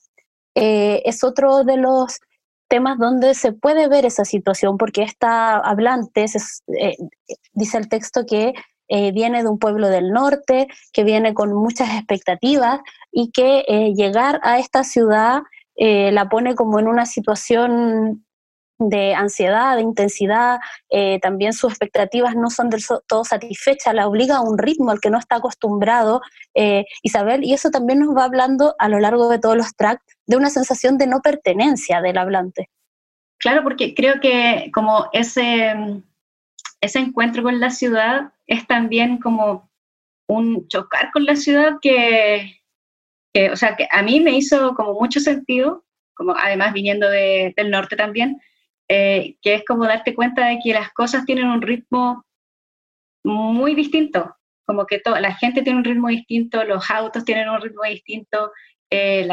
[0.61, 2.19] eh, es otro de los
[2.67, 6.27] temas donde se puede ver esa situación, porque esta hablante,
[6.77, 6.97] eh,
[7.53, 8.55] dice el texto que
[8.89, 12.81] eh, viene de un pueblo del norte, que viene con muchas expectativas
[13.13, 13.63] y que
[13.95, 15.43] llegar a esta ciudad
[15.77, 18.27] la pone como en una situación
[18.81, 20.59] de ansiedad, de intensidad,
[21.23, 25.11] también sus expectativas no son del todo satisfechas, la obliga a un ritmo al que
[25.11, 26.21] no está acostumbrado
[27.03, 30.37] Isabel, y eso también nos va hablando a lo largo de todos los tracks de
[30.37, 32.71] una sensación de no pertenencia del hablante.
[33.39, 35.75] Claro, porque creo que como ese,
[36.81, 39.71] ese encuentro con la ciudad es también como
[40.29, 42.61] un chocar con la ciudad que,
[43.51, 47.97] o sea, que a mí me hizo como mucho sentido, como además viniendo del norte
[47.97, 48.39] también,
[48.89, 52.27] eh, que es como darte cuenta de que las cosas tienen un ritmo
[53.25, 54.37] muy distinto,
[54.67, 58.53] como que la gente tiene un ritmo distinto, los autos tienen un ritmo distinto,
[58.91, 59.27] eh,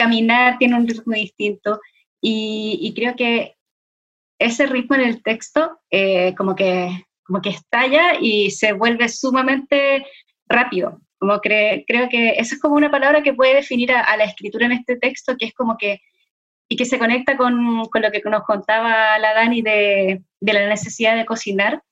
[0.00, 1.80] caminar tiene un ritmo distinto,
[2.22, 3.56] y, creo que
[4.38, 6.90] ese ritmo en el texto eh, como, que,
[7.22, 10.06] como que estalla y se vuelve sumamente
[10.46, 11.00] rápido.
[11.18, 14.72] Como creo que esa es como una palabra que puede definir a la escritura en
[14.72, 16.00] este texto, que es como que
[16.72, 20.68] y que se conecta con, con, lo que nos contaba la Dani de, de, la
[20.68, 21.82] necesidad de cocinar.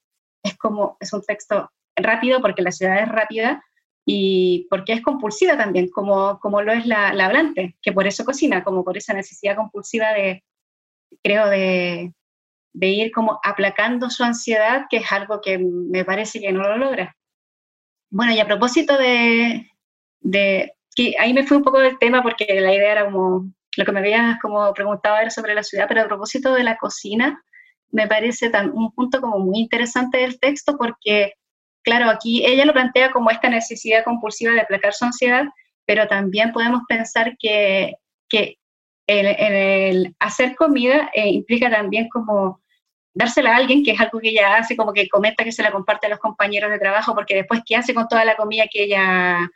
[0.44, 3.62] Es como, es un texto rápido porque la ciudad es rápida
[4.10, 8.24] y porque es compulsiva también, como, como lo es la, la hablante, que por eso
[8.24, 10.42] cocina, como por esa necesidad compulsiva de,
[11.22, 12.14] creo, de,
[12.72, 16.78] de ir como aplacando su ansiedad, que es algo que me parece que no lo
[16.78, 17.18] logra.
[18.08, 19.70] Bueno, y a propósito de,
[20.20, 23.84] de que ahí me fui un poco del tema porque la idea era como lo
[23.84, 27.44] que me habías como preguntado era sobre la ciudad, pero a propósito de la cocina,
[27.90, 31.34] me parece tan, un punto como muy interesante del texto porque,
[31.82, 35.44] claro, aquí ella lo plantea como esta necesidad compulsiva de aplacar su ansiedad,
[35.86, 37.94] pero también podemos pensar que,
[38.28, 38.58] que
[39.06, 42.60] el, hacer comida eh, implica también como
[43.14, 45.72] dársela a alguien, que es algo que ella hace, como que comenta que se la
[45.72, 48.84] comparte a los compañeros de trabajo, porque después, ¿qué hace con toda la comida que
[48.84, 49.50] ella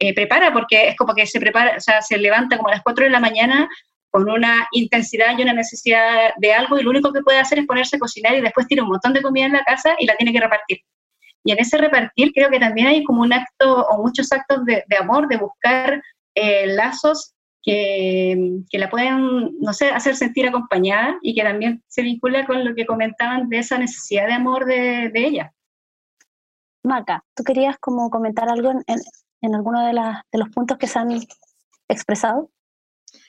[0.00, 2.82] eh, prepara, porque es como que se prepara, o sea, se levanta como a las
[2.82, 3.68] 4 de la mañana
[4.10, 7.66] con una intensidad y una necesidad de algo y lo único que puede hacer es
[7.66, 10.16] ponerse a cocinar y después tiene un montón de comida en la casa y la
[10.16, 10.78] tiene que repartir.
[11.44, 14.84] Y en ese repartir creo que también hay como un acto o muchos actos de,
[14.98, 16.02] amor, de buscar
[16.34, 22.02] eh, lazos que, que, la pueden, no sé, hacer sentir acompañada y que también se
[22.02, 25.52] vincula con lo que comentaban de esa necesidad de amor de, de ella.
[26.82, 28.84] Maca, ¿tú querías como comentar algo en,
[29.40, 31.20] en, alguno de, de los puntos que se han
[31.88, 32.50] expresado?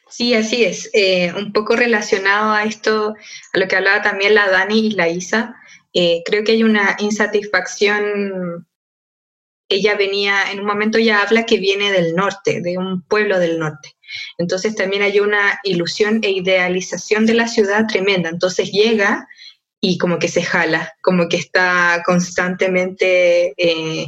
[0.09, 0.89] Sí, así es.
[0.93, 3.15] Eh, un poco relacionado a esto,
[3.53, 5.55] a lo que hablaba también la Dani y la Isa,
[5.95, 8.67] eh, creo que hay una insatisfacción.
[9.69, 13.57] Ella venía, en un momento ya habla que viene del norte, de un pueblo del
[13.57, 13.95] norte.
[14.37, 18.29] Entonces también hay una ilusión e idealización de la ciudad tremenda.
[18.29, 19.25] Entonces llega
[19.79, 24.07] y como que se jala, como que está constantemente eh,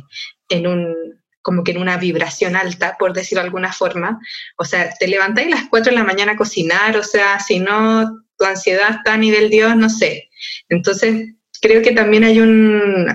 [0.49, 0.93] en un
[1.41, 4.19] como que en una vibración alta, por decirlo de alguna forma.
[4.57, 7.61] O sea, te levantáis a las 4 de la mañana a cocinar, o sea, si
[7.61, 8.05] no,
[8.37, 10.29] tu ansiedad está a nivel Dios, no sé.
[10.67, 13.07] Entonces, creo que también hay un,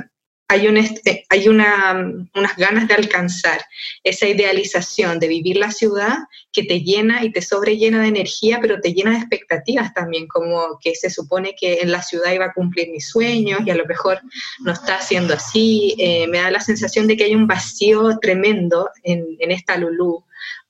[0.49, 3.65] hay, un, este, hay una, unas ganas de alcanzar
[4.05, 6.19] esa idealización de vivir la ciudad
[6.53, 10.79] que te llena y te sobrellena de energía, pero te llena de expectativas también, como
[10.83, 13.87] que se supone que en la ciudad iba a cumplir mis sueños y a lo
[13.87, 14.21] mejor
[14.61, 15.95] no está haciendo así.
[15.99, 20.25] Eh, me da la sensación de que hay un vacío tremendo en, en esta Lulú.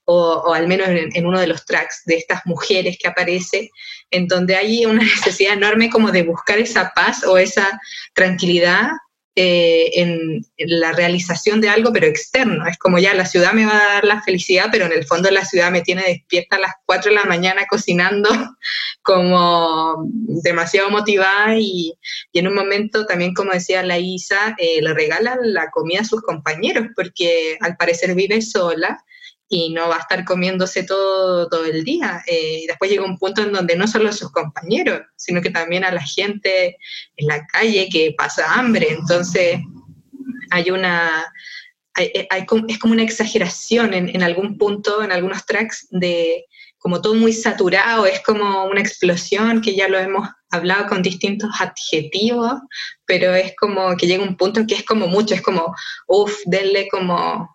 [0.05, 3.71] O, al menos en, en, uno de los tracks de estas mujeres que aparece,
[4.11, 7.81] en donde hay una necesidad enorme como de buscar esa paz o esa
[8.15, 8.89] tranquilidad
[9.35, 12.67] eh, en, la realización de algo, pero externo.
[12.67, 15.31] Es como ya la ciudad me va a dar la felicidad, pero en el fondo
[15.31, 18.29] la ciudad me tiene despierta a las 4 de la mañana cocinando,
[19.03, 21.95] como demasiado motivada y,
[22.35, 26.21] en un momento también, como decía la Isa, eh, le regala la comida a sus
[26.21, 29.03] compañeros, porque al parecer vive sola
[29.55, 32.23] y no va a estar comiéndose todo, todo el día.
[32.27, 35.51] Eh, y después llega un punto en donde no solo a sus compañeros, sino que
[35.51, 36.79] también a la gente
[37.17, 38.89] en la calle que pasa hambre.
[38.91, 39.61] Entonces
[40.51, 41.31] hay una...
[41.99, 46.47] Eh, hay, es como una exageración en, en algún punto, en algunos tracks, de
[46.79, 51.51] como todo muy saturado, es como una explosión que ya lo hemos hablado con distintos
[51.61, 52.55] adjetivos,
[53.05, 55.75] pero es como que llega un punto en que es como mucho, es como,
[56.09, 57.52] uff, denle como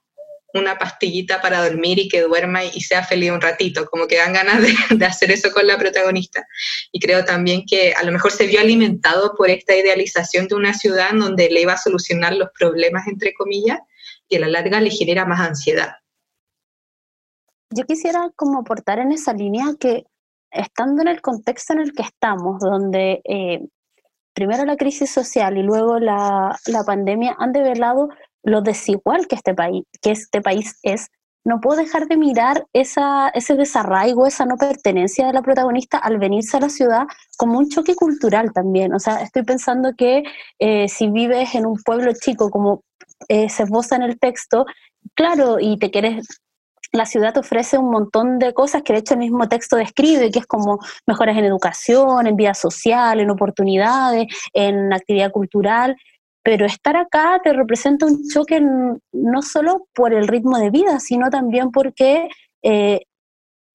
[0.57, 4.33] una pastillita para dormir y que duerma y sea feliz un ratito, como que dan
[4.33, 4.61] ganas
[4.97, 6.45] de, hacer eso con la protagonista.
[6.91, 10.73] Y creo también que a lo mejor se vio alimentado por esta idealización de una
[10.73, 13.79] ciudad donde le iba a solucionar los problemas, entre comillas,
[14.29, 15.95] y a la larga le genera más ansiedad.
[17.69, 20.05] Yo quisiera como aportar en esa línea que
[20.51, 23.67] estando en el contexto en el que estamos, donde eh,
[24.33, 28.09] primero la crisis social y luego la, la pandemia han develado
[28.47, 31.09] lo desigual que este país, que este país es,
[31.43, 36.17] no puedo dejar de mirar esa, ese desarraigo, esa no pertenencia de la protagonista al
[36.17, 37.07] venirse a la ciudad
[37.37, 38.93] como un choque cultural también.
[38.93, 40.23] O sea, estoy pensando que
[40.59, 42.83] eh, si vives en un pueblo chico, como
[43.27, 44.65] eh, se esboza en el texto,
[45.13, 46.25] claro, y te quieres
[46.93, 50.31] la ciudad te ofrece un montón de cosas que de hecho el mismo texto describe,
[50.31, 55.97] que es como mejoras en educación, en vida social, en oportunidades, en actividad cultural,
[56.47, 61.29] pero estar acá te representa un choque no solo por el ritmo de vida, sino
[61.29, 62.29] también porque
[62.63, 63.01] eh,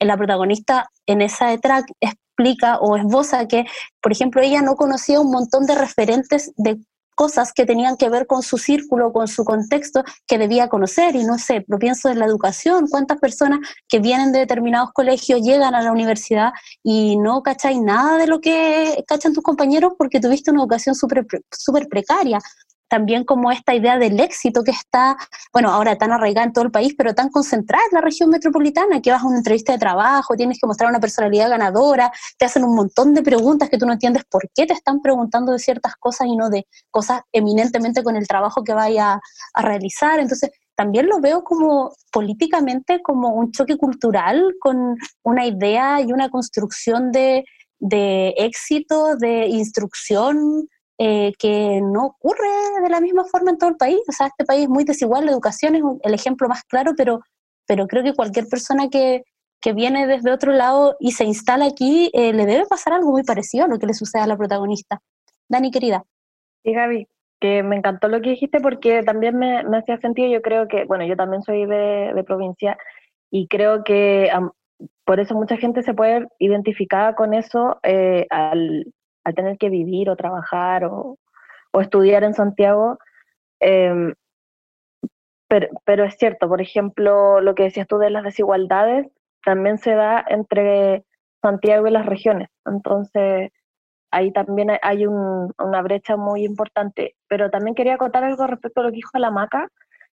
[0.00, 3.66] la protagonista en esa track explica o esboza que,
[4.00, 6.78] por ejemplo, ella no conocía un montón de referentes de
[7.14, 11.16] cosas que tenían que ver con su círculo, con su contexto, que debía conocer.
[11.16, 15.40] Y no sé, lo pienso en la educación, cuántas personas que vienen de determinados colegios
[15.42, 20.20] llegan a la universidad y no cacháis nada de lo que cachan tus compañeros porque
[20.20, 22.38] tuviste una educación súper super precaria
[22.92, 25.16] también como esta idea del éxito que está,
[25.50, 29.00] bueno, ahora tan arraigada en todo el país, pero tan concentrada en la región metropolitana,
[29.00, 32.64] que vas a una entrevista de trabajo, tienes que mostrar una personalidad ganadora, te hacen
[32.64, 35.96] un montón de preguntas que tú no entiendes por qué te están preguntando de ciertas
[35.96, 39.22] cosas y no de cosas eminentemente con el trabajo que vaya
[39.54, 40.20] a realizar.
[40.20, 46.28] Entonces, también lo veo como políticamente como un choque cultural con una idea y una
[46.28, 47.46] construcción de,
[47.78, 52.48] de éxito, de instrucción eh, que no ocurre
[52.82, 54.00] de la misma forma en todo el país.
[54.08, 57.20] O sea, este país es muy desigual, la educación es el ejemplo más claro, pero,
[57.66, 59.24] pero creo que cualquier persona que,
[59.60, 63.22] que viene desde otro lado y se instala aquí, eh, le debe pasar algo muy
[63.22, 65.00] parecido a lo que le sucede a la protagonista.
[65.48, 66.04] Dani, querida.
[66.64, 67.08] Sí, Gaby,
[67.40, 70.84] que me encantó lo que dijiste porque también me, me hacía sentido, yo creo que,
[70.84, 72.78] bueno, yo también soy de, de provincia
[73.30, 74.30] y creo que
[75.04, 78.92] por eso mucha gente se puede identificar con eso eh, al,
[79.24, 81.18] al tener que vivir o trabajar o,
[81.80, 82.98] estudiar en Santiago.
[83.60, 84.14] Em,
[85.84, 89.06] pero, es cierto, por ejemplo, lo que decías tú de las desigualdades
[89.44, 91.04] también se da entre
[91.42, 92.48] Santiago y las regiones.
[92.64, 93.50] Entonces,
[94.10, 97.16] ahí también hay una brecha muy importante.
[97.28, 99.68] Pero también quería contar algo respecto a lo que dijo la Maca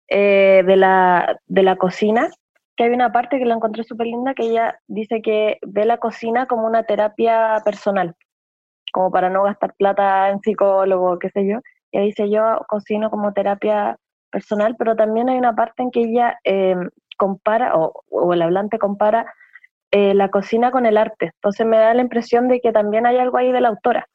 [0.08, 2.28] eh, de, la, de la cocina,
[2.76, 5.98] que hay una parte que la encontré súper linda, que ella dice que ve la
[5.98, 8.16] cocina como una terapia personal,
[8.98, 11.60] como para no gastar plata en psicólogo, qué sé yo.
[11.92, 13.96] Ella dice, yo cocino como terapia
[14.32, 16.74] personal, pero también hay una parte en que ella eh,
[17.16, 19.32] compara, o, o, el hablante compara
[19.92, 21.30] eh, la cocina con el arte.
[21.36, 24.08] Entonces me da la impresión de que también hay algo ahí de la autora,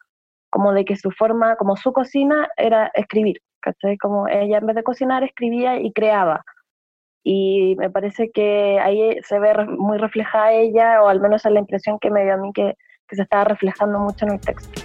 [0.49, 3.97] como de que su forma, como su cocina era escribir, ¿cachai?
[3.97, 6.43] Como ella en vez de cocinar escribía y creaba.
[7.23, 11.59] Y me parece que ahí se ve muy reflejada ella, o al menos es la
[11.59, 12.75] impresión que me dio a mí que,
[13.13, 14.81] que se estaba reflejando mucho en el texto.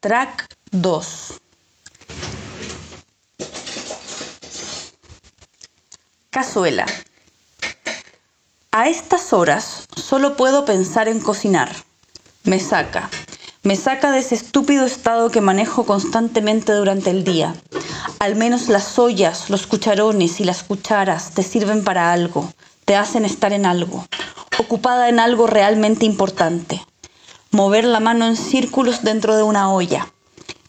[0.00, 1.40] Track 2
[6.30, 6.86] Cazuela.
[8.72, 11.70] A estas horas solo puedo pensar en cocinar.
[12.44, 13.10] Me saca.
[13.62, 17.54] Me saca de ese estúpido estado que manejo constantemente durante el día.
[18.18, 22.52] Al menos las ollas, los cucharones y las cucharas te sirven para algo,
[22.84, 24.06] te hacen estar en algo,
[24.58, 26.84] ocupada en algo realmente importante.
[27.50, 30.08] Mover la mano en círculos dentro de una olla,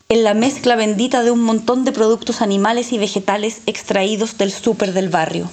[0.10, 4.94] en la mezcla bendita de un montón de productos animales y vegetales extraídos del súper
[4.94, 5.50] del barrio.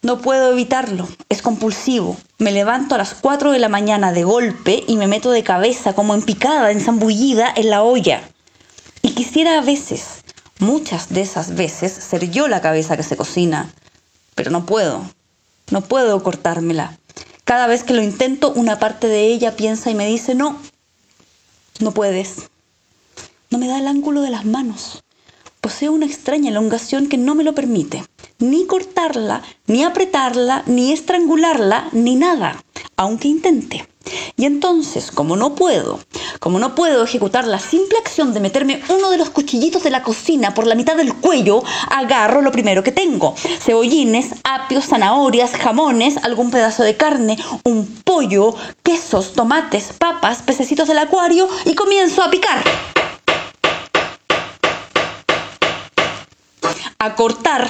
[0.00, 2.16] No puedo evitarlo, es compulsivo.
[2.38, 5.92] Me levanto a las 4 de la mañana de golpe y me meto de cabeza
[5.92, 8.22] como en picada, enzambullida en la olla.
[9.02, 10.22] Y quisiera a veces,
[10.58, 13.72] muchas de esas veces, ser yo la cabeza que se cocina.
[14.34, 15.04] Pero no puedo,
[15.70, 16.98] no puedo cortármela.
[17.44, 20.58] Cada vez que lo intento, una parte de ella piensa y me dice, no,
[21.80, 22.48] no puedes
[23.50, 25.02] no me da el ángulo de las manos.
[25.62, 28.04] Poseo una extraña elongación que no me lo permite.
[28.38, 32.62] Ni cortarla, ni apretarla, ni estrangularla, ni nada,
[32.96, 33.88] aunque intente.
[34.36, 35.98] Y entonces, como no puedo,
[36.38, 40.02] como no puedo ejecutar la simple acción de meterme uno de los cuchillitos de la
[40.02, 43.34] cocina por la mitad del cuello, agarro lo primero que tengo.
[43.60, 50.98] Cebollines, apios, zanahorias, jamones, algún pedazo de carne, un pollo, quesos, tomates, papas, pececitos del
[50.98, 52.62] acuario y comienzo a picar.
[57.00, 57.68] a cortar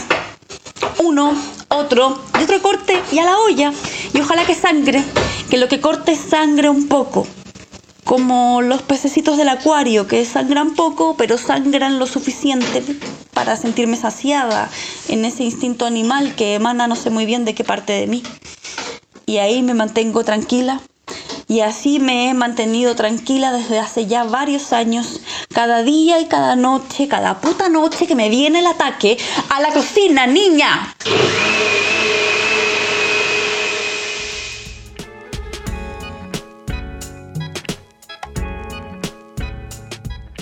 [1.00, 1.36] uno,
[1.68, 3.72] otro y otro corte y a la olla.
[4.14, 5.04] Y ojalá que sangre,
[5.50, 7.26] que lo que corte sangre un poco.
[8.08, 12.82] Como los pececitos del acuario, que sangran poco, pero sangran lo suficiente
[13.34, 14.70] para sentirme saciada
[15.08, 18.22] en ese instinto animal que emana no sé muy bien de qué parte de mí.
[19.26, 20.80] Y ahí me mantengo tranquila,
[21.48, 25.20] y así me he mantenido tranquila desde hace ya varios años,
[25.52, 29.18] cada día y cada noche, cada puta noche que me viene el ataque
[29.50, 30.94] a la cocina, niña.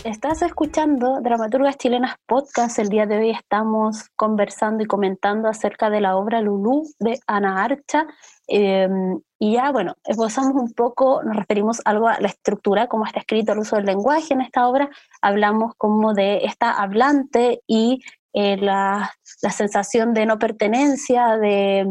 [0.07, 2.79] Estás escuchando Dramaturgas Chilenas Podcast.
[2.79, 7.65] El día de hoy estamos conversando y comentando acerca de la obra Lulú de Ana
[7.65, 8.07] Archa.
[8.47, 13.19] Em, y ya, bueno, esbozamos un poco, nos referimos algo a la estructura, cómo está
[13.19, 14.89] escrito el uso del lenguaje en esta obra,
[15.23, 18.01] hablamos como de esta hablante y
[18.33, 19.11] eh, la,
[19.43, 21.85] la, sensación de no pertenencia, de,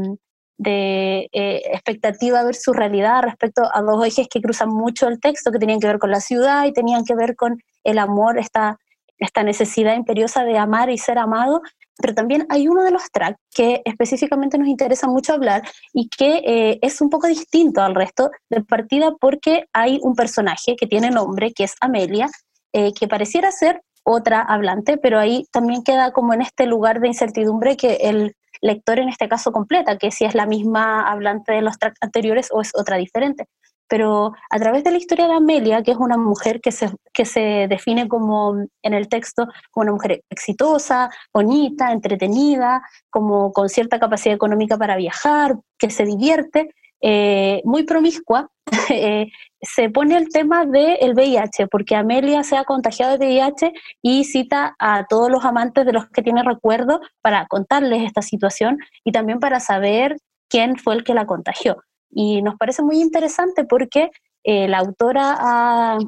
[0.58, 5.60] de eh, expectativa versus realidad respecto a dos ejes que cruzan mucho el texto, que
[5.60, 8.78] tenían que ver con la ciudad y tenían que ver con el amor, esta,
[9.18, 11.62] esta necesidad imperiosa de amar y ser amado,
[11.98, 15.64] pero también hay uno de los tracks que específicamente nos interesa mucho hablar
[15.94, 20.76] y que eh, es un poco distinto al resto de partida porque hay un personaje
[20.76, 22.28] que tiene nombre, que es Amelia,
[22.74, 27.08] eh, que pareciera ser otra hablante, pero ahí también queda como en este lugar de
[27.08, 31.62] incertidumbre que el lector en este caso completa, que si es la misma hablante de
[31.62, 33.46] los tracks anteriores o es otra diferente
[33.88, 37.26] pero a través de la historia de Amelia, que es una mujer que se, que
[37.26, 44.00] se define como en el texto como una mujer exitosa, bonita, entretenida, como con cierta
[44.00, 46.70] capacidad económica para viajar, que se divierte,
[47.02, 48.50] eh, muy promiscua,
[48.90, 49.28] eh,
[49.62, 54.76] se pone el tema del VIH, porque Amelia se ha contagiado de VIH y cita
[54.80, 59.40] a todos los amantes de los que tiene recuerdo para contarles esta situación y también
[59.40, 60.18] para saber
[60.50, 61.78] quién fue el que la contagió.
[62.18, 64.10] Y nos parece muy interesante porque
[64.46, 66.00] eh, la autora ha,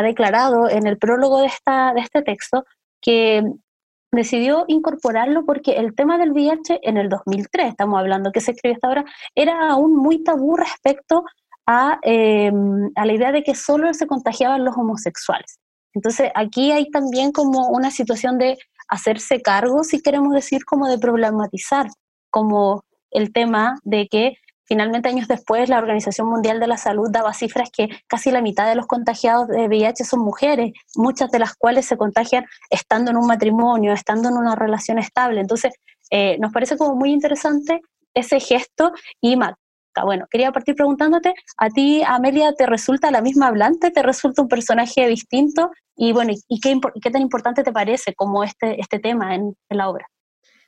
[0.00, 2.64] declarado en el prólogo de, esta, de este texto
[3.02, 3.42] que
[4.12, 8.76] decidió incorporarlo porque el tema del VIH en el 2003, estamos hablando que se escribió
[8.76, 9.04] esta obra,
[9.34, 11.24] era aún muy tabú respecto
[11.66, 15.58] a, em, a la idea de que solo se contagiaban los homosexuales.
[15.94, 18.56] Entonces aquí hay también como una situación de
[18.86, 21.88] hacerse cargo, si queremos decir, como de problematizar,
[22.30, 24.36] como el tema de que
[24.66, 28.68] finalmente años después la Organización Mundial de la Salud daba cifras que casi la mitad
[28.68, 33.16] de los contagiados de VIH son mujeres, muchas de las cuales se contagian estando en
[33.16, 35.40] un matrimonio, estando en una relación estable.
[35.40, 35.72] Entonces,
[36.10, 37.80] eh, nos parece como muy interesante
[38.14, 39.36] ese gesto y
[40.04, 43.90] bueno, quería partir preguntándote, ¿a ti, Amelia, te resulta la misma hablante?
[43.90, 45.70] ¿Te resulta un personaje distinto?
[45.96, 49.88] Y bueno, ¿y qué, qué tan importante te parece como este, este tema en, la
[49.88, 50.06] obra?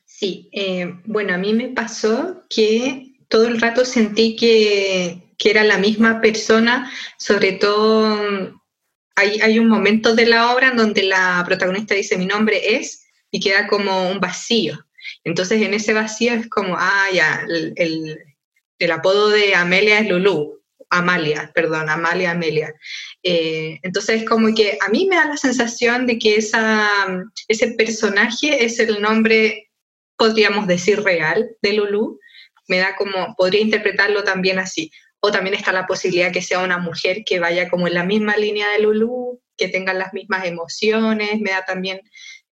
[0.04, 5.64] Sí, eh, bueno, a mí me pasó que todo el rato sentí que, que era
[5.64, 8.60] la misma persona, sobre todo
[9.16, 13.06] hay, hay, un momento de la obra en donde la protagonista dice mi nombre es
[13.30, 14.78] y queda como un vacío.
[15.24, 18.18] Entonces en ese vacío es como, ah, ya, el,
[18.78, 20.60] el apodo de Amelia es Lulu,
[20.90, 22.72] Amalia, perdón, Amalia Amelia.
[23.22, 28.64] Eh, entonces, como que a mí me da la sensación de que esa, ese personaje
[28.64, 29.70] es el nombre,
[30.16, 32.18] podríamos decir, real de Lulu.
[32.68, 34.90] Me da como, podría interpretarlo también así.
[35.20, 38.36] O también está la posibilidad que sea una mujer que vaya como en la misma
[38.36, 42.00] línea de Lulu, que tenga las mismas emociones, me da también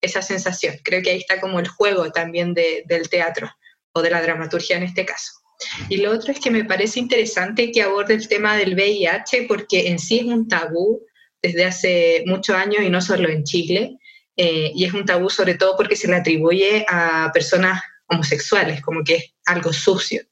[0.00, 0.76] esa sensación.
[0.82, 3.50] Creo que ahí está como el juego también del teatro
[3.92, 5.32] o de la dramaturgia en este caso.
[5.88, 9.88] Y lo otro es que me parece interesante que aborde el tema del VIH porque
[9.88, 11.06] en sí es un tabú
[11.40, 13.96] desde hace muchos años y no solo en Chile.
[14.36, 19.02] Eh, y es un tabú sobre todo porque se le atribuye a personas homosexuales, como
[19.02, 20.22] que algo sucio.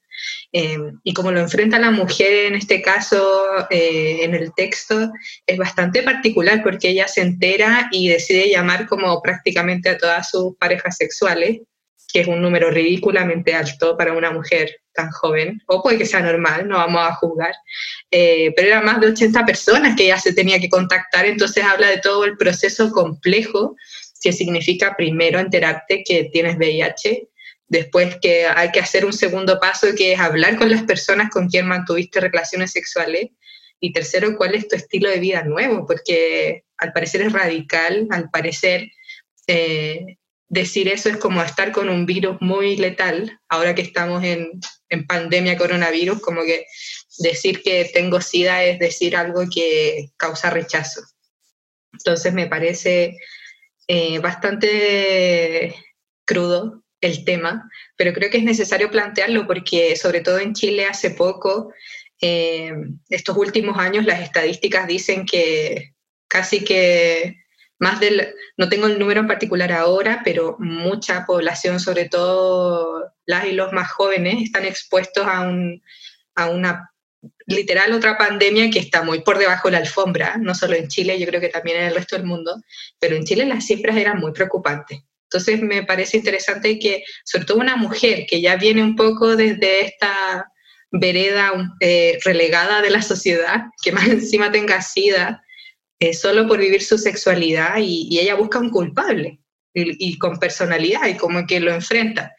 [0.51, 5.11] Eh, y como lo enfrenta la mujer en este caso, eh, en el texto,
[5.45, 10.55] es bastante particular porque ella se entera y decide llamar como prácticamente a todas sus
[10.57, 11.59] parejas sexuales
[12.15, 16.21] que es un número ridículamente alto para una mujer tan joven, o puede que sea
[16.21, 17.53] normal, no vamos a juzgar,
[18.09, 21.89] eh, pero eran más de 80 personas que ella se tenía que contactar, entonces habla
[21.89, 23.75] de todo el proceso complejo
[24.21, 27.27] que significa primero enterarte que tienes VIH,
[27.67, 31.49] después que hay que hacer un segundo paso que es hablar con las personas con
[31.49, 33.29] quien mantuviste relaciones sexuales,
[33.79, 38.29] y tercero, cuál es tu estilo de vida nuevo, porque al parecer es radical, al
[38.29, 38.87] parecer
[39.47, 44.59] eh, decir eso es como estar con un virus muy letal, ahora que estamos en,
[44.89, 46.65] en, pandemia coronavirus, como que
[47.19, 51.01] decir que tengo SIDA es decir algo que causa rechazo.
[51.93, 53.17] Entonces me parece
[53.87, 55.75] eh, bastante
[56.25, 61.11] crudo el tema, pero creo que es necesario plantearlo porque sobre todo en Chile hace
[61.11, 61.73] poco,
[62.21, 62.73] eh,
[63.09, 65.93] estos últimos años las estadísticas dicen que
[66.27, 67.37] casi que
[67.77, 73.45] más del, no tengo el número en particular ahora, pero mucha población, sobre todo las
[73.45, 75.83] y los más jóvenes, están expuestos a, un,
[76.35, 76.91] a una
[77.47, 81.19] literal otra pandemia que está muy por debajo de la alfombra, no solo en Chile,
[81.19, 82.55] yo creo que también en el resto del mundo,
[82.99, 84.99] pero en Chile las cifras eran muy preocupantes.
[85.35, 89.85] Entonces me parece interesante que, sobre todo una mujer que ya viene un poco desde
[89.85, 90.49] esta
[90.91, 95.43] vereda eh, relegada de la sociedad, que más encima tenga SIDA,
[95.99, 99.41] eh, solo por vivir su sexualidad y, ella busca un culpable
[99.73, 102.33] y, con personalidad y como que lo enfrenta.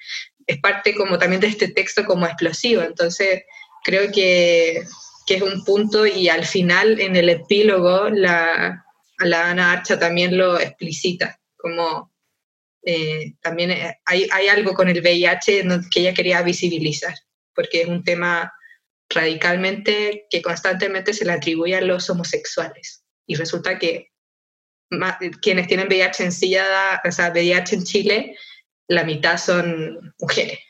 [0.47, 3.43] Es parte como también de este texto como explosivo, entonces
[3.85, 4.85] creo que,
[5.27, 8.83] que es un punto y al final en el epílogo la,
[9.19, 12.16] la Ana Archa también lo explicita, como
[12.87, 13.73] eh, también
[14.05, 17.15] hay, hay, algo con el VIH que ella quería visibilizar,
[17.53, 18.53] porque es un tema
[19.11, 24.13] radicalmente que constantemente se le atribuye a los homosexuales y resulta que
[25.43, 28.37] quienes tienen VIH en silla, o sea, VIH en Chile,
[28.87, 30.61] la mitad son mujeres.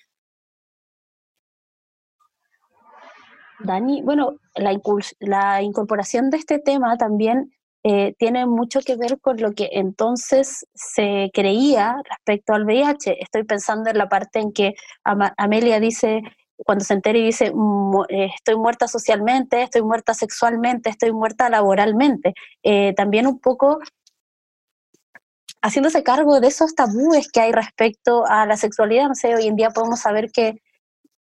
[3.58, 4.74] Dani, bueno, la,
[5.20, 7.55] la incorporación de este tema también
[7.88, 13.22] eh, tiene mucho que ver con lo que entonces se creía respecto al VIH.
[13.22, 14.74] Estoy pensando en la parte en que
[15.04, 16.22] Amelia dice
[16.56, 17.52] cuando se entera y dice,
[18.08, 22.34] eh, estoy muerta socialmente, estoy muerta sexualmente, estoy muerta laboralmente.
[22.64, 23.78] Eh, también un poco
[25.62, 29.06] haciéndose cargo de esos tabúes que hay respecto a la sexualidad.
[29.06, 30.60] No sé, hoy en día podemos saber que,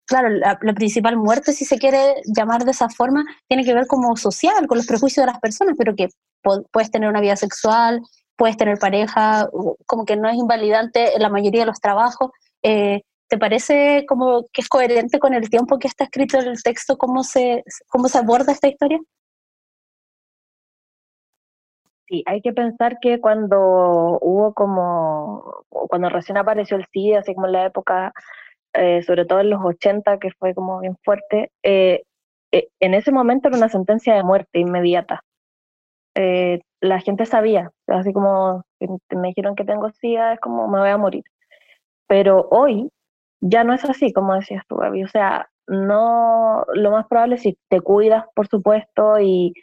[0.05, 4.17] claro, la, principal muerte, si se quiere llamar de esa forma, tiene que ver como
[4.17, 6.09] social, con los prejuicios de las personas, pero que
[6.41, 8.01] puedes tener una vida sexual,
[8.35, 9.49] puedes tener pareja,
[9.85, 12.31] como que no es invalidante en la mayoría de los trabajos.
[12.63, 16.61] Eh, ¿Te parece como que es coherente con el tiempo que está escrito en el
[16.63, 18.99] texto, cómo se, cómo se aborda esta historia?
[22.07, 23.57] Sí, hay que pensar que cuando
[24.21, 28.11] hubo como, cuando recién apareció el SIDA, así como en la época,
[28.73, 32.03] eh, sobre todo en los 80, que fue como bien fuerte, eh,
[32.51, 35.23] eh, en ese momento era una sentencia de muerte inmediata.
[36.15, 40.97] La gente sabía, así como me dijeron que tengo SIDA, es como me voy a
[40.97, 41.23] morir.
[42.07, 42.89] Pero hoy
[43.41, 45.03] ya no es así, como decías tú, Gaby.
[45.03, 49.53] O sea, no, lo más probable si te cuidas, por supuesto, y,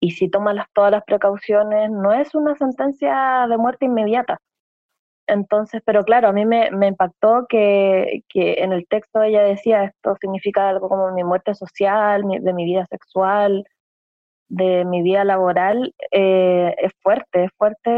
[0.00, 4.38] y si tomas todas las precauciones, no es una sentencia de muerte inmediata.
[5.26, 9.84] Entonces, pero claro, a mí me, me impactó que, que, en el texto ella decía
[9.84, 13.64] esto significa algo como mi muerte social, de mi vida sexual,
[14.52, 17.90] de mi vida laboral, eh, es fuerte, es fuerte.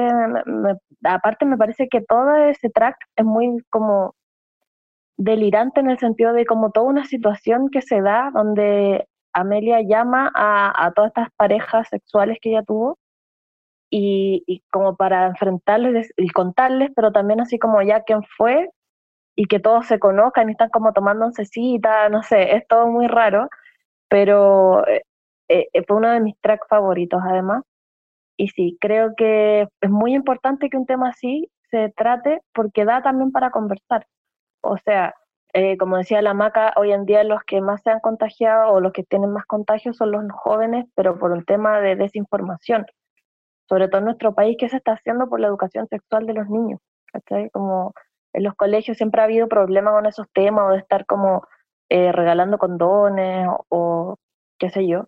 [1.03, 4.15] aparte me parece que todo ese track es muy como
[5.17, 10.31] delirante en el sentido de como toda una situación que se da donde Amelia llama
[10.35, 12.99] a, todas estas parejas sexuales que ella tuvo
[13.91, 18.71] y, como para enfrentarles y contarles, pero también así como ya quién fue
[19.37, 23.09] y que todos se conozcan y están como tomando cita, no sé, es todo muy
[23.09, 23.49] raro,
[24.09, 24.85] pero
[25.49, 27.63] eh, eh, fue uno de mis tracks favoritos además.
[28.37, 33.03] Y sí, creo que es muy importante que un tema así se trate porque da
[33.03, 34.07] también para conversar.
[34.63, 35.15] O sea,
[35.55, 38.81] eh, como decía la maca, hoy en día los que más se han contagiado o
[38.81, 42.87] los que tienen más contagios son los jóvenes, pero por un tema de desinformación
[43.69, 46.49] sobre todo en nuestro país, qué se está haciendo por la educación sexual de los
[46.49, 46.81] niños.
[47.53, 47.93] Como
[48.33, 51.47] en los colegios siempre ha habido problemas con esos temas o de estar como
[51.89, 54.17] eh, regalando condones o,
[54.59, 55.07] qué sé yo.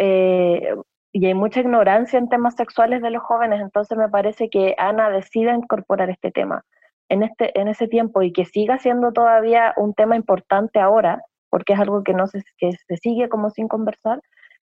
[0.00, 0.74] Eh,
[1.12, 5.10] y hay mucha ignorancia en temas sexuales de los jóvenes, entonces me parece que Ana
[5.10, 6.64] decida incorporar este tema
[7.08, 11.72] en, este, en ese tiempo y que siga siendo todavía un tema importante ahora, porque
[11.72, 14.20] es algo que, no se, que se sigue como sin conversar,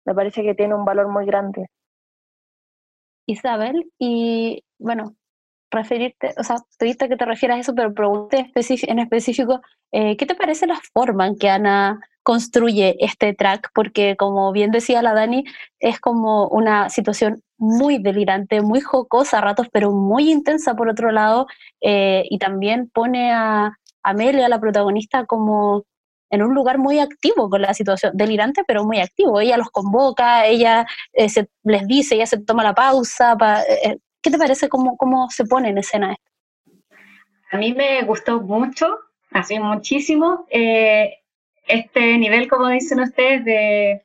[0.06, 1.68] me parece que tiene un valor muy grande.
[3.28, 5.14] Isabel, y bueno,
[5.72, 9.61] referirte, o sea, tuviste que te refieras a eso, pero pregunté en específico,
[9.91, 13.72] eh, ¿qué te parece la forma en que Ana construye este track?
[13.74, 15.43] Porque como bien decía la Dani,
[15.80, 21.11] es como una situación muy delirante, muy jocosa a ratos, pero muy intensa por otro
[21.11, 21.47] lado,
[21.82, 25.86] eh, y también pone a Amelia, la protagonista, como
[26.30, 29.39] en un lugar muy activo con la situación, delirante, pero muy activo.
[29.39, 33.36] Ella los convoca, ella eh, se, les dice, ella se toma la pausa.
[33.67, 36.32] Eh, eh, ¿Qué te parece cómo, cómo se pone en escena esto?
[37.51, 38.97] A mí me gustó mucho,
[39.32, 44.03] así muchísimo, este nivel, como dicen ustedes, de,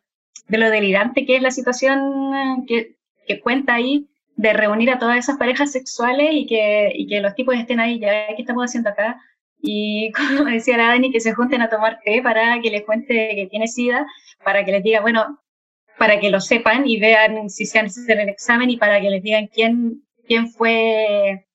[0.49, 2.97] de, lo delirante que es la situación que,
[3.27, 7.35] que, cuenta ahí, de reunir a todas esas parejas sexuales y que, y que los
[7.35, 9.21] tipos estén ahí, ya, ¿qué estamos haciendo acá?
[9.67, 13.33] y como decía la Dani, que se junten a tomar té para que les cuente
[13.35, 14.07] que tiene SIDA,
[14.45, 15.41] para que les diga, bueno,
[15.99, 19.23] para que lo sepan y vean si se hecho el examen y para que les
[19.23, 21.47] digan quién, quién fue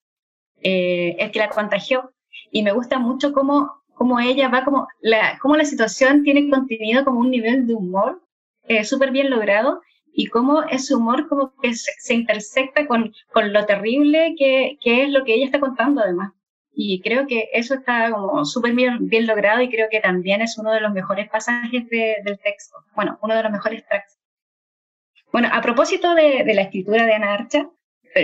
[0.61, 2.13] eh, el que la contagió.
[2.51, 7.05] Y me gusta mucho cómo, cómo ella va, como la, cómo la situación tiene contenido
[7.05, 8.21] como un nivel de humor
[8.67, 9.81] eh, súper bien logrado
[10.13, 15.03] y cómo ese humor como que se, se intersecta con, con lo terrible que, que
[15.03, 16.33] es lo que ella está contando además.
[16.81, 20.57] Y creo que eso está como súper bien, bien, logrado y creo que también es
[20.57, 22.77] uno de los mejores pasajes del texto.
[22.95, 24.17] Bueno, uno de los mejores tracks.
[25.31, 27.69] Bueno, a propósito de, la escritura de Ana Archa,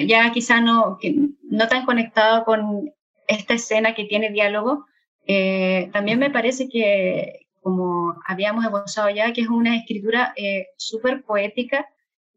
[0.07, 0.97] ya quizá no,
[1.43, 2.91] no tan conectado con
[3.27, 4.85] esta escena que tiene diálogo,
[5.27, 11.23] eh, también me parece que, como habíamos esbozado ya, que es una escritura eh, súper
[11.23, 11.89] poética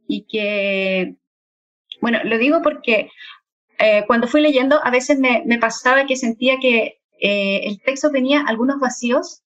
[0.07, 1.16] y que,
[2.01, 3.11] bueno, lo digo porque
[3.78, 8.42] eh, cuando fui leyendo, a veces me, pasaba que sentía que eh, el texto tenía
[8.46, 9.42] algunos vacíos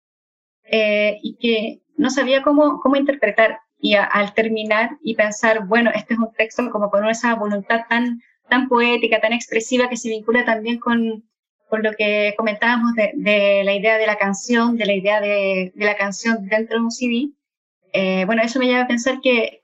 [0.70, 3.58] y que no sabía cómo, cómo interpretar.
[3.82, 8.22] Y al terminar y pensar, bueno, este es un texto como con esa voluntad tan,
[8.48, 11.24] tan poética, tan expresiva, que se vincula también con,
[11.68, 15.72] con lo que comentábamos de, de, la idea de la canción, de la idea de,
[15.74, 17.30] de la canción dentro de un CD.
[18.24, 19.62] bueno, eso me lleva a pensar que,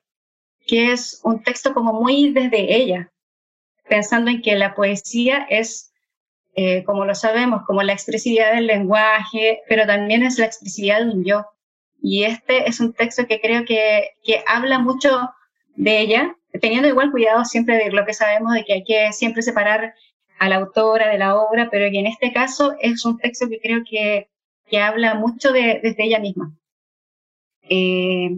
[0.68, 3.10] que es un texto como muy desde ella,
[3.88, 5.92] pensando en que la poesía es,
[6.54, 11.10] eh, como lo sabemos, como la expresividad del lenguaje, pero también es la expresividad de
[11.10, 11.46] un yo.
[12.00, 15.30] Y este es un texto que creo que, que habla mucho
[15.74, 19.42] de ella, teniendo igual cuidado siempre de lo que sabemos, de que hay que siempre
[19.42, 19.94] separar
[20.38, 23.60] a la autora de la obra, pero que en este caso es un texto que
[23.60, 24.28] creo que,
[24.66, 26.52] que habla mucho de, desde ella misma.
[27.62, 28.30] Eh,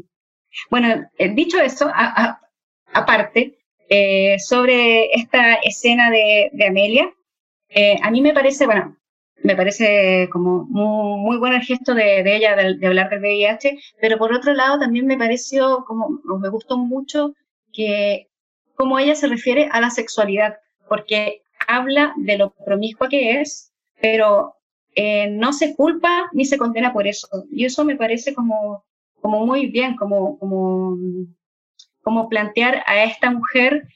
[0.71, 1.91] bueno, eh, dicho eso,
[2.93, 3.59] aparte,
[3.89, 7.13] eh, sobre esta escena de, Amelia.
[7.69, 8.97] Eh, a mí me parece, bueno,
[9.43, 14.33] me parece como muy, bueno el gesto de, ella de, hablar del VIH, pero por
[14.33, 17.35] otro lado también me pareció, como me gustó mucho
[17.73, 18.29] que
[18.75, 20.57] cómo ella se refiere a la sexualidad,
[20.89, 24.55] porque habla de lo promiscua que es, pero
[24.95, 27.29] eh, no se culpa ni se condena por eso.
[27.51, 28.85] Y eso me parece como,
[29.21, 30.97] como muy bien, como, como
[32.03, 33.87] como plantear a esta mujer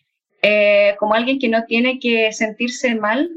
[0.43, 3.31] eh, como alguien que no tiene que sentirse mal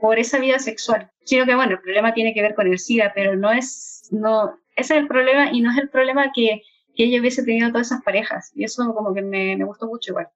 [0.00, 3.12] por esa vida sexual, sino que, bueno, el problema tiene que ver con el SIDA,
[3.14, 6.62] pero no es, no, ese es el problema y no es el problema que,
[6.94, 8.50] que ella hubiese tenido todas esas parejas.
[8.54, 10.28] Y eso como que me, me gustó mucho igual.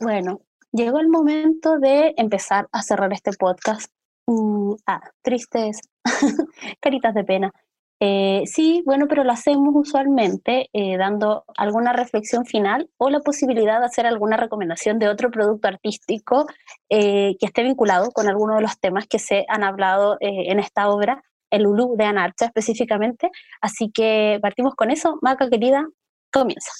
[0.00, 0.42] Bueno,
[0.72, 3.90] llegó el momento de empezar a cerrar este podcast.
[4.26, 5.80] Mm, ah, tristes,
[6.80, 7.52] caritas de pena.
[8.00, 13.80] Eh, sí, bueno, pero lo hacemos usualmente eh, dando alguna reflexión final o la posibilidad
[13.80, 16.46] de hacer alguna recomendación de otro producto artístico
[16.90, 20.88] eh, que esté vinculado con alguno de los temas que se han hablado en esta
[20.90, 23.30] obra, el Lulú de Anarcha específicamente.
[23.60, 25.18] Así que partimos con eso.
[25.22, 25.86] Maca, querida,
[26.30, 26.70] comienza.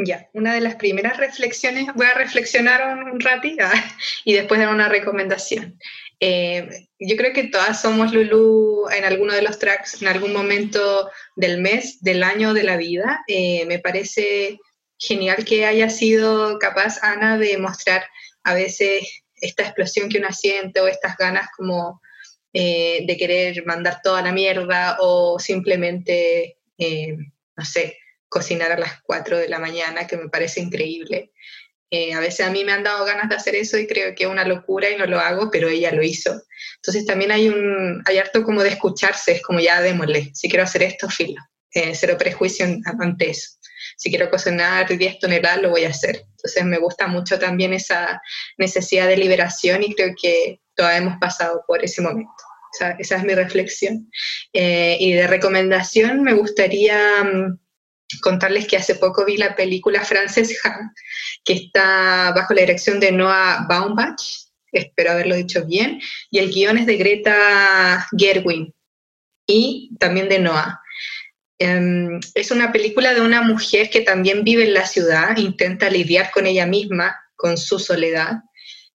[0.00, 3.64] Ya, una de las primeras reflexiones, voy a reflexionar un, ratito
[4.24, 5.76] y después dar una recomendación.
[6.20, 11.10] Eh, yo creo que todas somos Lulu en alguno de los tracks, en algún momento
[11.34, 13.24] del mes, del año, de la vida.
[13.26, 14.60] Eh, me parece
[14.98, 18.04] genial que haya sido capaz, Ana, de mostrar
[18.44, 22.00] a veces esta explosión que uno siente o estas ganas como
[22.52, 26.56] eh, de querer mandar toda la mierda o simplemente,
[27.56, 27.96] no sé,
[28.28, 31.32] cocinar a las 4 de la mañana, que me parece increíble.
[31.90, 34.24] Eh, a veces a mí me han dado ganas de hacer eso y creo que
[34.24, 36.42] es una locura y no lo hago, pero ella lo hizo.
[36.76, 40.64] Entonces también hay un, hay harto como de escucharse, es como ya démosle, si quiero
[40.64, 41.40] hacer esto, filo,
[41.72, 43.58] eh, cero prejuicio ante eso.
[43.96, 46.24] Si quiero cocinar 10 toneladas, lo voy a hacer.
[46.30, 48.20] Entonces me gusta mucho también esa
[48.58, 52.30] necesidad de liberación y creo que todas hemos pasado por ese momento.
[52.98, 54.10] esa es mi reflexión.
[54.52, 57.58] Eh, y de recomendación me gustaría mm,
[58.22, 60.92] contarles que hace poco vi la película Frances Ha,
[61.44, 64.20] que está bajo la dirección de Noah Baumbach,
[64.72, 66.00] espero haberlo dicho bien,
[66.30, 68.74] y el guion es de Greta Gerwin
[69.46, 70.80] y también de Noah.
[71.58, 76.30] Em, es una película de una mujer que también vive en la ciudad, intenta lidiar
[76.30, 78.38] con ella misma, con su soledad,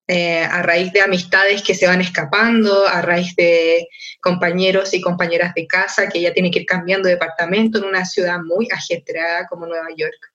[0.07, 3.87] eh, a raíz de amistades que se van escapando, a raíz de
[4.19, 8.03] compañeros y compañeras de casa que ella tiene que ir cambiando de departamento en una
[8.03, 10.33] ciudad muy ajetreada como Nueva York.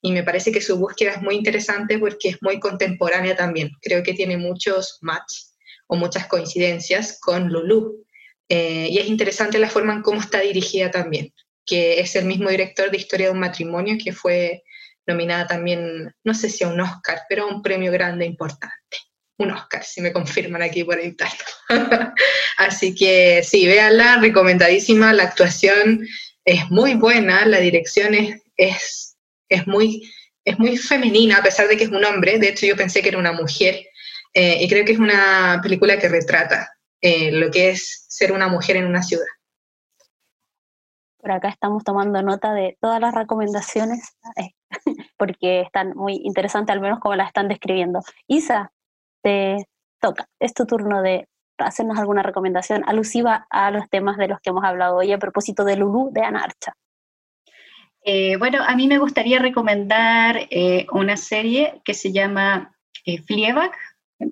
[0.00, 3.70] Y me parece que su búsqueda es muy interesante porque es muy contemporánea también.
[3.82, 5.34] Creo que tiene muchos match
[5.88, 8.04] o muchas coincidencias con Lulu.
[8.48, 11.34] Eh, y es interesante la forma en cómo está dirigida también,
[11.66, 14.62] que es el mismo director de Historia de un matrimonio que fue
[15.06, 19.07] nominada también, no sé si a un Oscar, pero a un premio grande importante
[19.38, 21.44] un Oscar, si me confirman aquí por interno.
[22.58, 26.06] Así que sí, véanla, recomendadísima, la actuación
[26.44, 29.16] es muy buena, la dirección es, es,
[29.48, 30.10] es, muy,
[30.44, 33.10] es muy femenina, a pesar de que es un hombre, de hecho yo pensé que
[33.10, 33.86] era una mujer,
[34.34, 38.48] eh, y creo que es una película que retrata eh, lo que es ser una
[38.48, 39.26] mujer en una ciudad.
[41.18, 44.50] Por acá estamos tomando nota de todas las recomendaciones, eh,
[45.16, 48.00] porque están muy interesantes, al menos como las están describiendo.
[48.26, 48.72] Isa,
[49.22, 49.66] te
[50.00, 50.28] toca.
[50.40, 54.64] Es tu turno de hacernos alguna recomendación alusiva a los temas de los que hemos
[54.64, 56.74] hablado hoy a propósito de Lulu de Anarcha.
[58.04, 63.72] Eh, bueno, a mí me gustaría recomendar eh, una serie que se llama eh, Fleabag.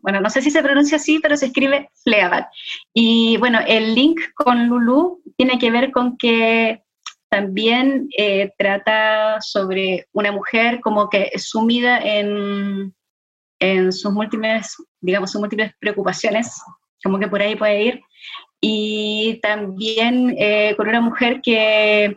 [0.03, 2.49] Bueno, no sé si se pronuncia así, pero se escribe Fleabag.
[2.95, 6.83] Y bueno, el link con Lulu tiene que ver con que
[7.29, 12.95] también eh, trata sobre una mujer como que sumida en,
[13.59, 16.61] en sus múltiples, digamos, sus múltiples preocupaciones,
[17.03, 18.01] como que por ahí puede ir,
[18.61, 22.17] y también eh, con una mujer que,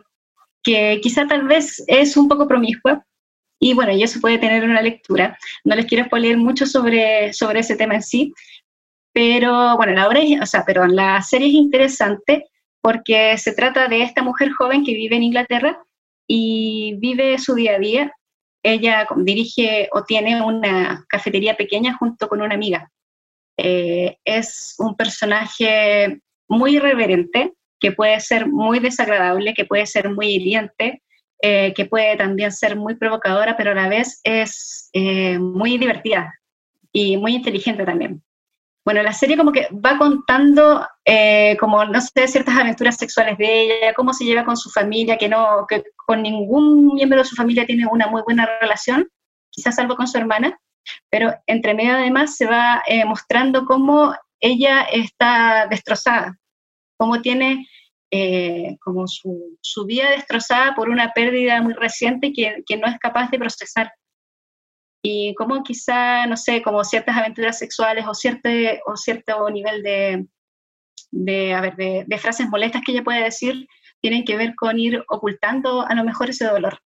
[0.62, 3.04] que quizá tal vez es un poco promiscua,
[3.62, 5.38] y bueno, y eso puede tener una lectura.
[5.64, 8.32] No les quiero leer mucho sobre, sobre ese tema en sí,
[9.12, 12.46] pero bueno, la obra, o sea, perdón, la serie es interesante
[12.80, 15.82] porque se trata de esta mujer joven que vive en Inglaterra
[16.26, 18.12] y vive su día a día
[18.62, 22.90] ella dirige o tiene una cafetería pequeña junto con una amiga.
[23.56, 30.28] Eh, es un personaje muy irreverente, que puede ser muy desagradable, que puede ser muy
[30.28, 31.02] hiriente,
[31.42, 36.34] eh, que puede también ser muy provocadora, pero a la vez es eh, muy divertida
[36.92, 38.22] y muy inteligente también.
[38.84, 43.62] Bueno, la serie como que va contando, eh, como, no sé, ciertas aventuras sexuales de
[43.62, 47.36] ella, cómo se lleva con su familia, que no, que con ningún miembro de su
[47.36, 49.06] familia tiene una muy buena relación,
[49.50, 50.58] quizás salvo con su hermana,
[51.10, 56.38] pero entre medio además se va eh, mostrando cómo ella está destrozada,
[56.96, 57.66] cómo tiene
[58.10, 62.98] eh, como su, su, vida destrozada por una pérdida muy reciente que, que no es
[62.98, 63.92] capaz de procesar
[65.02, 68.48] y como quizá, no sé, como ciertas aventuras sexuales o cierto,
[68.86, 70.26] o cierto nivel de,
[71.10, 73.66] de, a ver, de, frases molestas que ella puede decir
[74.00, 76.80] tienen que ver con ir ocultando a lo mejor ese dolor.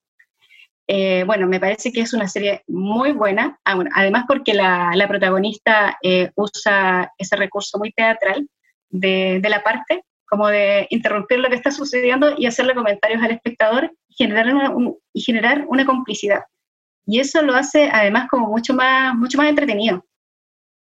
[0.87, 5.09] Eh, bueno, me parece que es una serie muy buena, ah, además porque la, la
[5.09, 8.49] protagonista eh, usa ese recurso muy teatral
[8.91, 13.31] de, de, la parte, como de interrumpir lo que está sucediendo y hacerle comentarios al
[13.31, 14.75] espectador generar una,
[15.13, 16.43] y generar una complicidad.
[17.07, 20.05] Y eso lo hace además como mucho más, mucho más entretenido.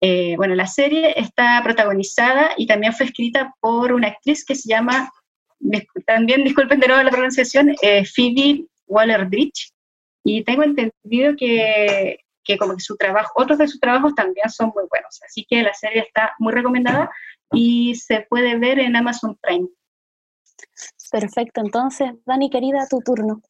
[0.01, 4.70] Eh, bueno, la serie está protagonizada y también fue escrita por una actriz que se
[4.70, 5.12] llama,
[6.05, 9.72] también disculpen de nuevo la pronunciación, eh, Phoebe Waller-Bridge.
[10.24, 14.72] Y tengo entendido que, que como que su trabajo, otros de sus trabajos también son
[14.74, 15.20] muy buenos.
[15.26, 17.10] Así que la serie está muy recomendada
[17.51, 19.68] y se puede ver en Amazon Prime.
[21.12, 23.41] Perfecto, entonces, Dani querida, tu turno.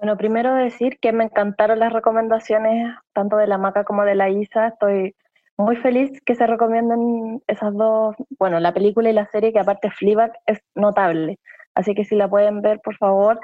[0.00, 4.30] Bueno, primero decir que me encantaron las recomendaciones tanto de la Maca como de la
[4.30, 4.68] Isa.
[4.68, 5.14] Estoy
[5.58, 9.90] muy feliz que se recomienden esas dos, bueno, la película y la serie, que aparte
[9.90, 11.38] Fleabag es notable.
[11.74, 13.40] Así que si la pueden ver, por favor,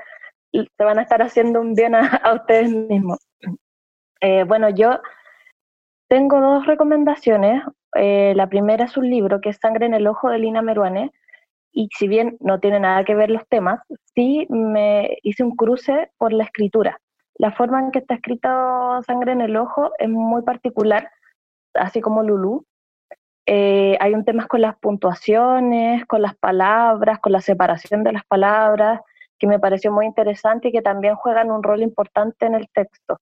[0.50, 3.18] se van a estar haciendo un bien a, ustedes mismos.
[4.22, 4.98] Eh, bueno, yo
[6.08, 7.64] tengo dos recomendaciones.
[7.96, 11.12] Eh, la primera es un libro que es Sangre en el Ojo de Lina Meruane,
[11.76, 13.80] y si bien no tiene nada que ver los temas,
[14.14, 16.98] sí me hice un cruce por la escritura.
[17.34, 18.48] La forma en que está escrito
[19.06, 21.10] Sangre en el Ojo es muy particular,
[21.74, 22.64] así como Lulú.
[23.44, 28.24] Eh, hay un tema con las puntuaciones, con las palabras, con la separación de las
[28.24, 29.02] palabras,
[29.38, 33.18] que me pareció muy interesante y que también juegan un rol importante en el texto.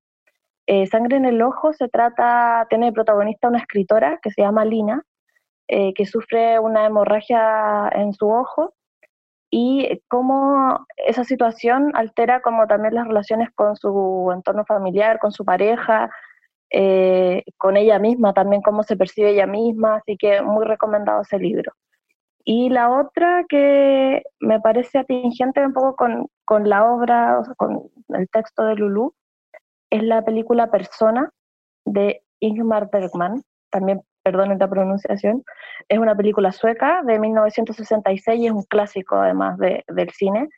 [0.68, 4.64] Eh, Sangre en el Ojo se trata, tiene de protagonista una escritora que se llama
[4.64, 5.02] Lina,
[5.68, 8.74] eh, que sufre una hemorragia en su ojo
[9.50, 15.44] y cómo esa situación altera como también las relaciones con su entorno familiar, con su
[15.44, 16.10] pareja,
[16.70, 21.38] eh, con ella misma, también cómo se percibe ella misma, así que muy recomendado ese
[21.38, 21.72] libro.
[22.44, 28.28] Y la otra que me parece atingente un poco con, con la obra, con el
[28.28, 29.14] texto de Lulu,
[29.90, 31.30] es la película Persona
[31.84, 35.44] de Ingmar Bergman, también perdonen la pronunciación,
[35.88, 40.48] es una película sueca de 1966 y es un clásico además de, del cine.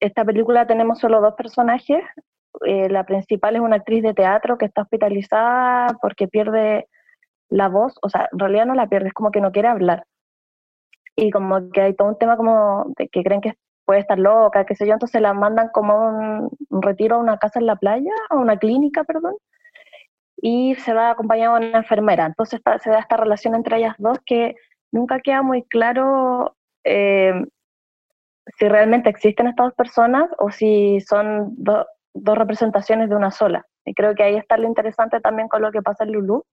[0.00, 2.04] Esta película tenemos solo dos personajes.
[2.66, 6.88] Eh, la principal es una actriz de teatro que está hospitalizada porque pierde
[7.48, 10.04] la voz, o sea, en realidad no la pierde, es como que no quiere hablar.
[11.16, 13.54] Y como que hay todo un tema como que creen que
[13.86, 17.38] puede estar loca, qué sé yo, entonces la mandan como un, un retiro a una
[17.38, 19.34] casa en la playa, a una clínica, perdón,
[20.42, 22.26] y se va acompañado de una enfermera.
[22.26, 24.56] Entonces se da esta relación entre ellas dos que
[24.90, 27.44] nunca queda muy claro eh,
[28.58, 31.86] si realmente existen estas dos personas o si son dos
[32.38, 33.66] representaciones de una sola.
[33.84, 36.44] Y creo que ahí está lo interesante también con lo que pasa en Lulu,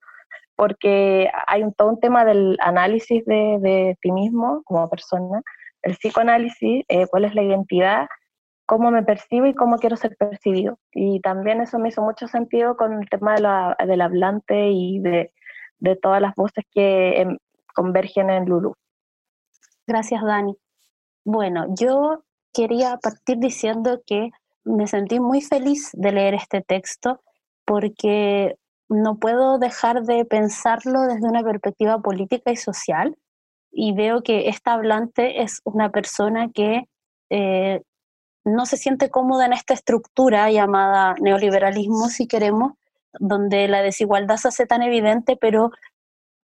[0.55, 5.41] porque hay un, todo un tema del análisis de, de ti mismo como persona,
[5.81, 8.07] el psicoanálisis, eh, cuál es la identidad
[8.67, 10.77] cómo me percibo y cómo quiero ser percibido.
[10.91, 14.99] Y también eso me hizo mucho sentido con el tema de la, del hablante y
[14.99, 15.33] de,
[15.79, 17.37] de, todas las voces que em,
[17.73, 18.75] convergen en Lulu.
[19.87, 20.55] Gracias, Dani.
[21.23, 24.31] Bueno, yo quería partir diciendo que
[24.65, 27.21] me sentí muy feliz de leer este texto
[27.65, 28.57] porque
[28.89, 33.17] no puedo dejar de pensarlo desde una perspectiva política y social
[33.71, 36.83] y veo que esta hablante es una persona que
[37.29, 37.81] eh,
[38.47, 42.73] no se siente cómoda en esta estructura llamada neoliberalismo, si queremos,
[43.19, 45.71] donde la desigualdad se hace tan evidente, pero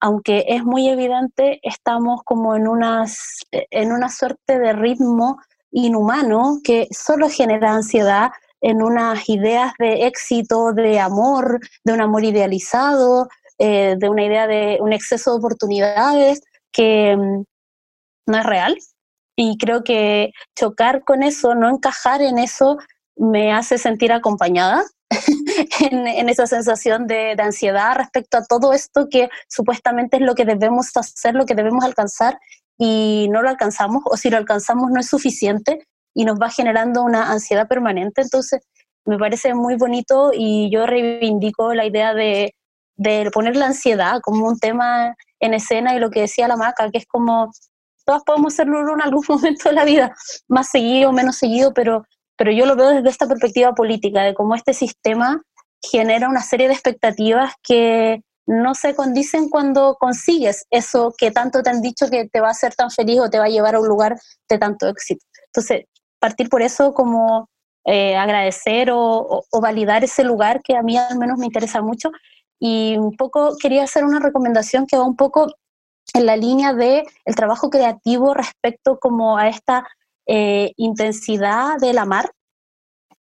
[0.00, 5.38] aunque es muy evidente, estamos como en, unas, en una suerte de ritmo
[5.70, 8.30] inhumano que solo genera ansiedad
[8.61, 13.28] en unas ideas de éxito, de amor, de un amor idealizado,
[13.59, 16.42] eh, de una idea de un exceso de oportunidades
[16.72, 17.44] que mm,
[18.26, 18.76] no es real,
[19.36, 22.78] y creo que chocar con eso, no encajar en eso,
[23.16, 24.84] me hace sentir acompañada
[25.80, 30.90] en, esa sensación de, ansiedad respecto a todo esto que supuestamente es lo que debemos
[30.96, 32.38] hacer, lo que debemos alcanzar
[32.78, 37.02] y no lo alcanzamos, o si lo alcanzamos no es suficiente y nos va generando
[37.02, 38.22] una ansiedad permanente.
[38.22, 38.60] Entonces,
[39.04, 42.54] me parece muy bonito y yo reivindico la idea de,
[42.96, 46.90] de poner la ansiedad como un tema en escena y lo que decía la maca,
[46.90, 47.50] que es como
[48.05, 50.14] todas podemos ser Lulu en algún momento de la vida,
[50.48, 52.05] más seguido o menos seguido, pero,
[52.36, 55.42] pero yo lo veo desde esta perspectiva política, de cómo este sistema
[55.82, 61.70] genera una serie de expectativas que no se condicen cuando consigues eso que tanto te
[61.70, 63.80] han dicho que te va a hacer tan feliz o te va a llevar a
[63.80, 65.24] un lugar de tanto éxito.
[65.46, 65.84] Entonces,
[66.18, 67.48] partir por eso como
[67.84, 72.11] eh, agradecer o, o, validar ese lugar que a mí al menos me interesa mucho.
[72.61, 75.53] Y un poco quería hacer una recomendación que va un poco
[76.14, 79.86] en la línea de el trabajo creativo respecto como a esta
[80.26, 82.30] eh, intensidad del amar,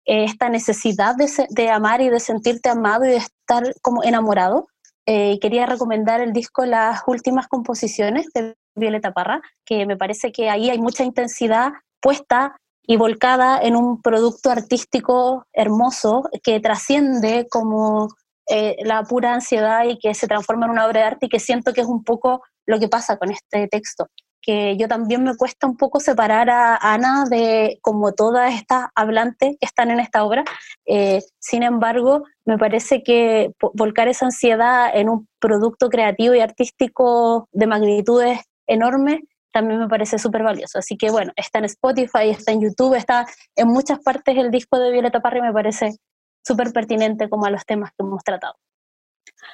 [0.05, 4.67] eh, esta necesidad de, de, amar y de sentirte amado y de estar como enamorado.
[5.05, 10.49] Eh, quería recomendar el disco Las últimas composiciones de Violeta Parra, que me parece que
[10.49, 18.09] ahí hay mucha intensidad puesta y volcada en un producto artístico hermoso que trasciende como
[18.49, 21.39] eh, la pura ansiedad y que se transforma en una obra de arte y que
[21.39, 24.07] siento que es un poco lo que pasa con este texto
[24.41, 29.55] que yo también me cuesta un poco separar a Ana de como todas estas hablantes
[29.59, 30.43] que están en esta obra.
[30.85, 37.47] Eh, sin embargo, me parece que volcar esa ansiedad en un producto creativo y artístico
[37.51, 39.19] de magnitudes enormes
[39.53, 40.79] también me parece súper valioso.
[40.79, 44.79] Así que bueno, está en Spotify, está en YouTube, está en muchas partes el disco
[44.79, 45.97] de Violeta Parra y me parece
[46.41, 48.55] súper pertinente como a los temas que hemos tratado.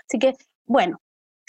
[0.07, 0.35] Así que
[0.65, 0.99] bueno,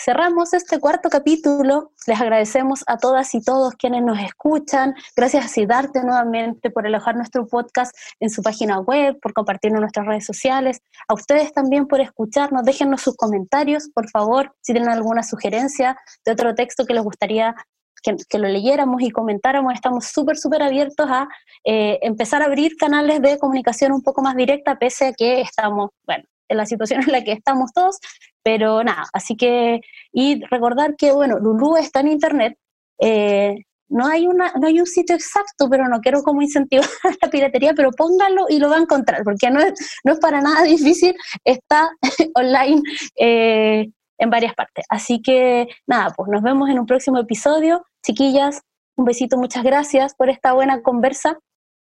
[0.03, 1.93] cerramos este cuarto capítulo.
[2.07, 4.95] Les agradecemos a todas y todos quienes nos escuchan.
[5.17, 9.83] Gracias a Sidarte nuevamente por alojar nuestro podcast en su página web, por compartirlo en
[9.83, 10.81] nuestras redes sociales.
[11.09, 12.65] A ustedes también por escucharnos.
[12.65, 17.55] Déjennos sus comentarios, por favor, si tienen alguna sugerencia de otro texto que les gustaría
[18.03, 19.75] que, lo leyéramos y comentáramos.
[19.75, 21.29] Estamos súper, súper abiertos a
[21.65, 25.91] eh, empezar a abrir canales de comunicación un poco más directa, pese a que estamos,
[26.07, 27.99] bueno, en la situación en la que estamos todos,
[28.43, 29.81] pero nada, así que,
[30.13, 32.59] y recordar que, bueno, Lulu está en internet,
[33.01, 33.57] eh,
[33.89, 36.87] no hay, una, no hay un sitio exacto, pero no quiero como incentivar
[37.23, 39.73] la piratería, pero pónganlo y lo va a encontrar, porque no es,
[40.05, 41.89] no es para nada difícil, está
[42.35, 42.83] online
[43.19, 43.87] eh,
[44.19, 44.85] en varias partes.
[44.89, 47.85] Así que nada, pues nos vemos en un próximo episodio.
[48.05, 48.63] Chiquillas,
[48.97, 51.39] un besito, muchas gracias por esta buena conversa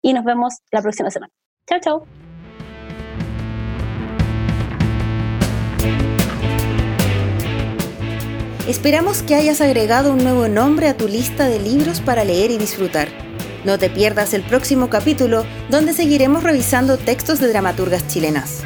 [0.01, 1.31] y nos vemos la próxima semana.
[1.67, 2.26] Chao, chao.
[8.67, 12.57] Esperamos que hayas agregado un nuevo nombre a tu lista de libros para leer y
[12.57, 13.07] disfrutar.
[13.63, 18.63] No te pierdas el próximo capítulo donde seguiremos revisando textos de dramaturgas chilenas.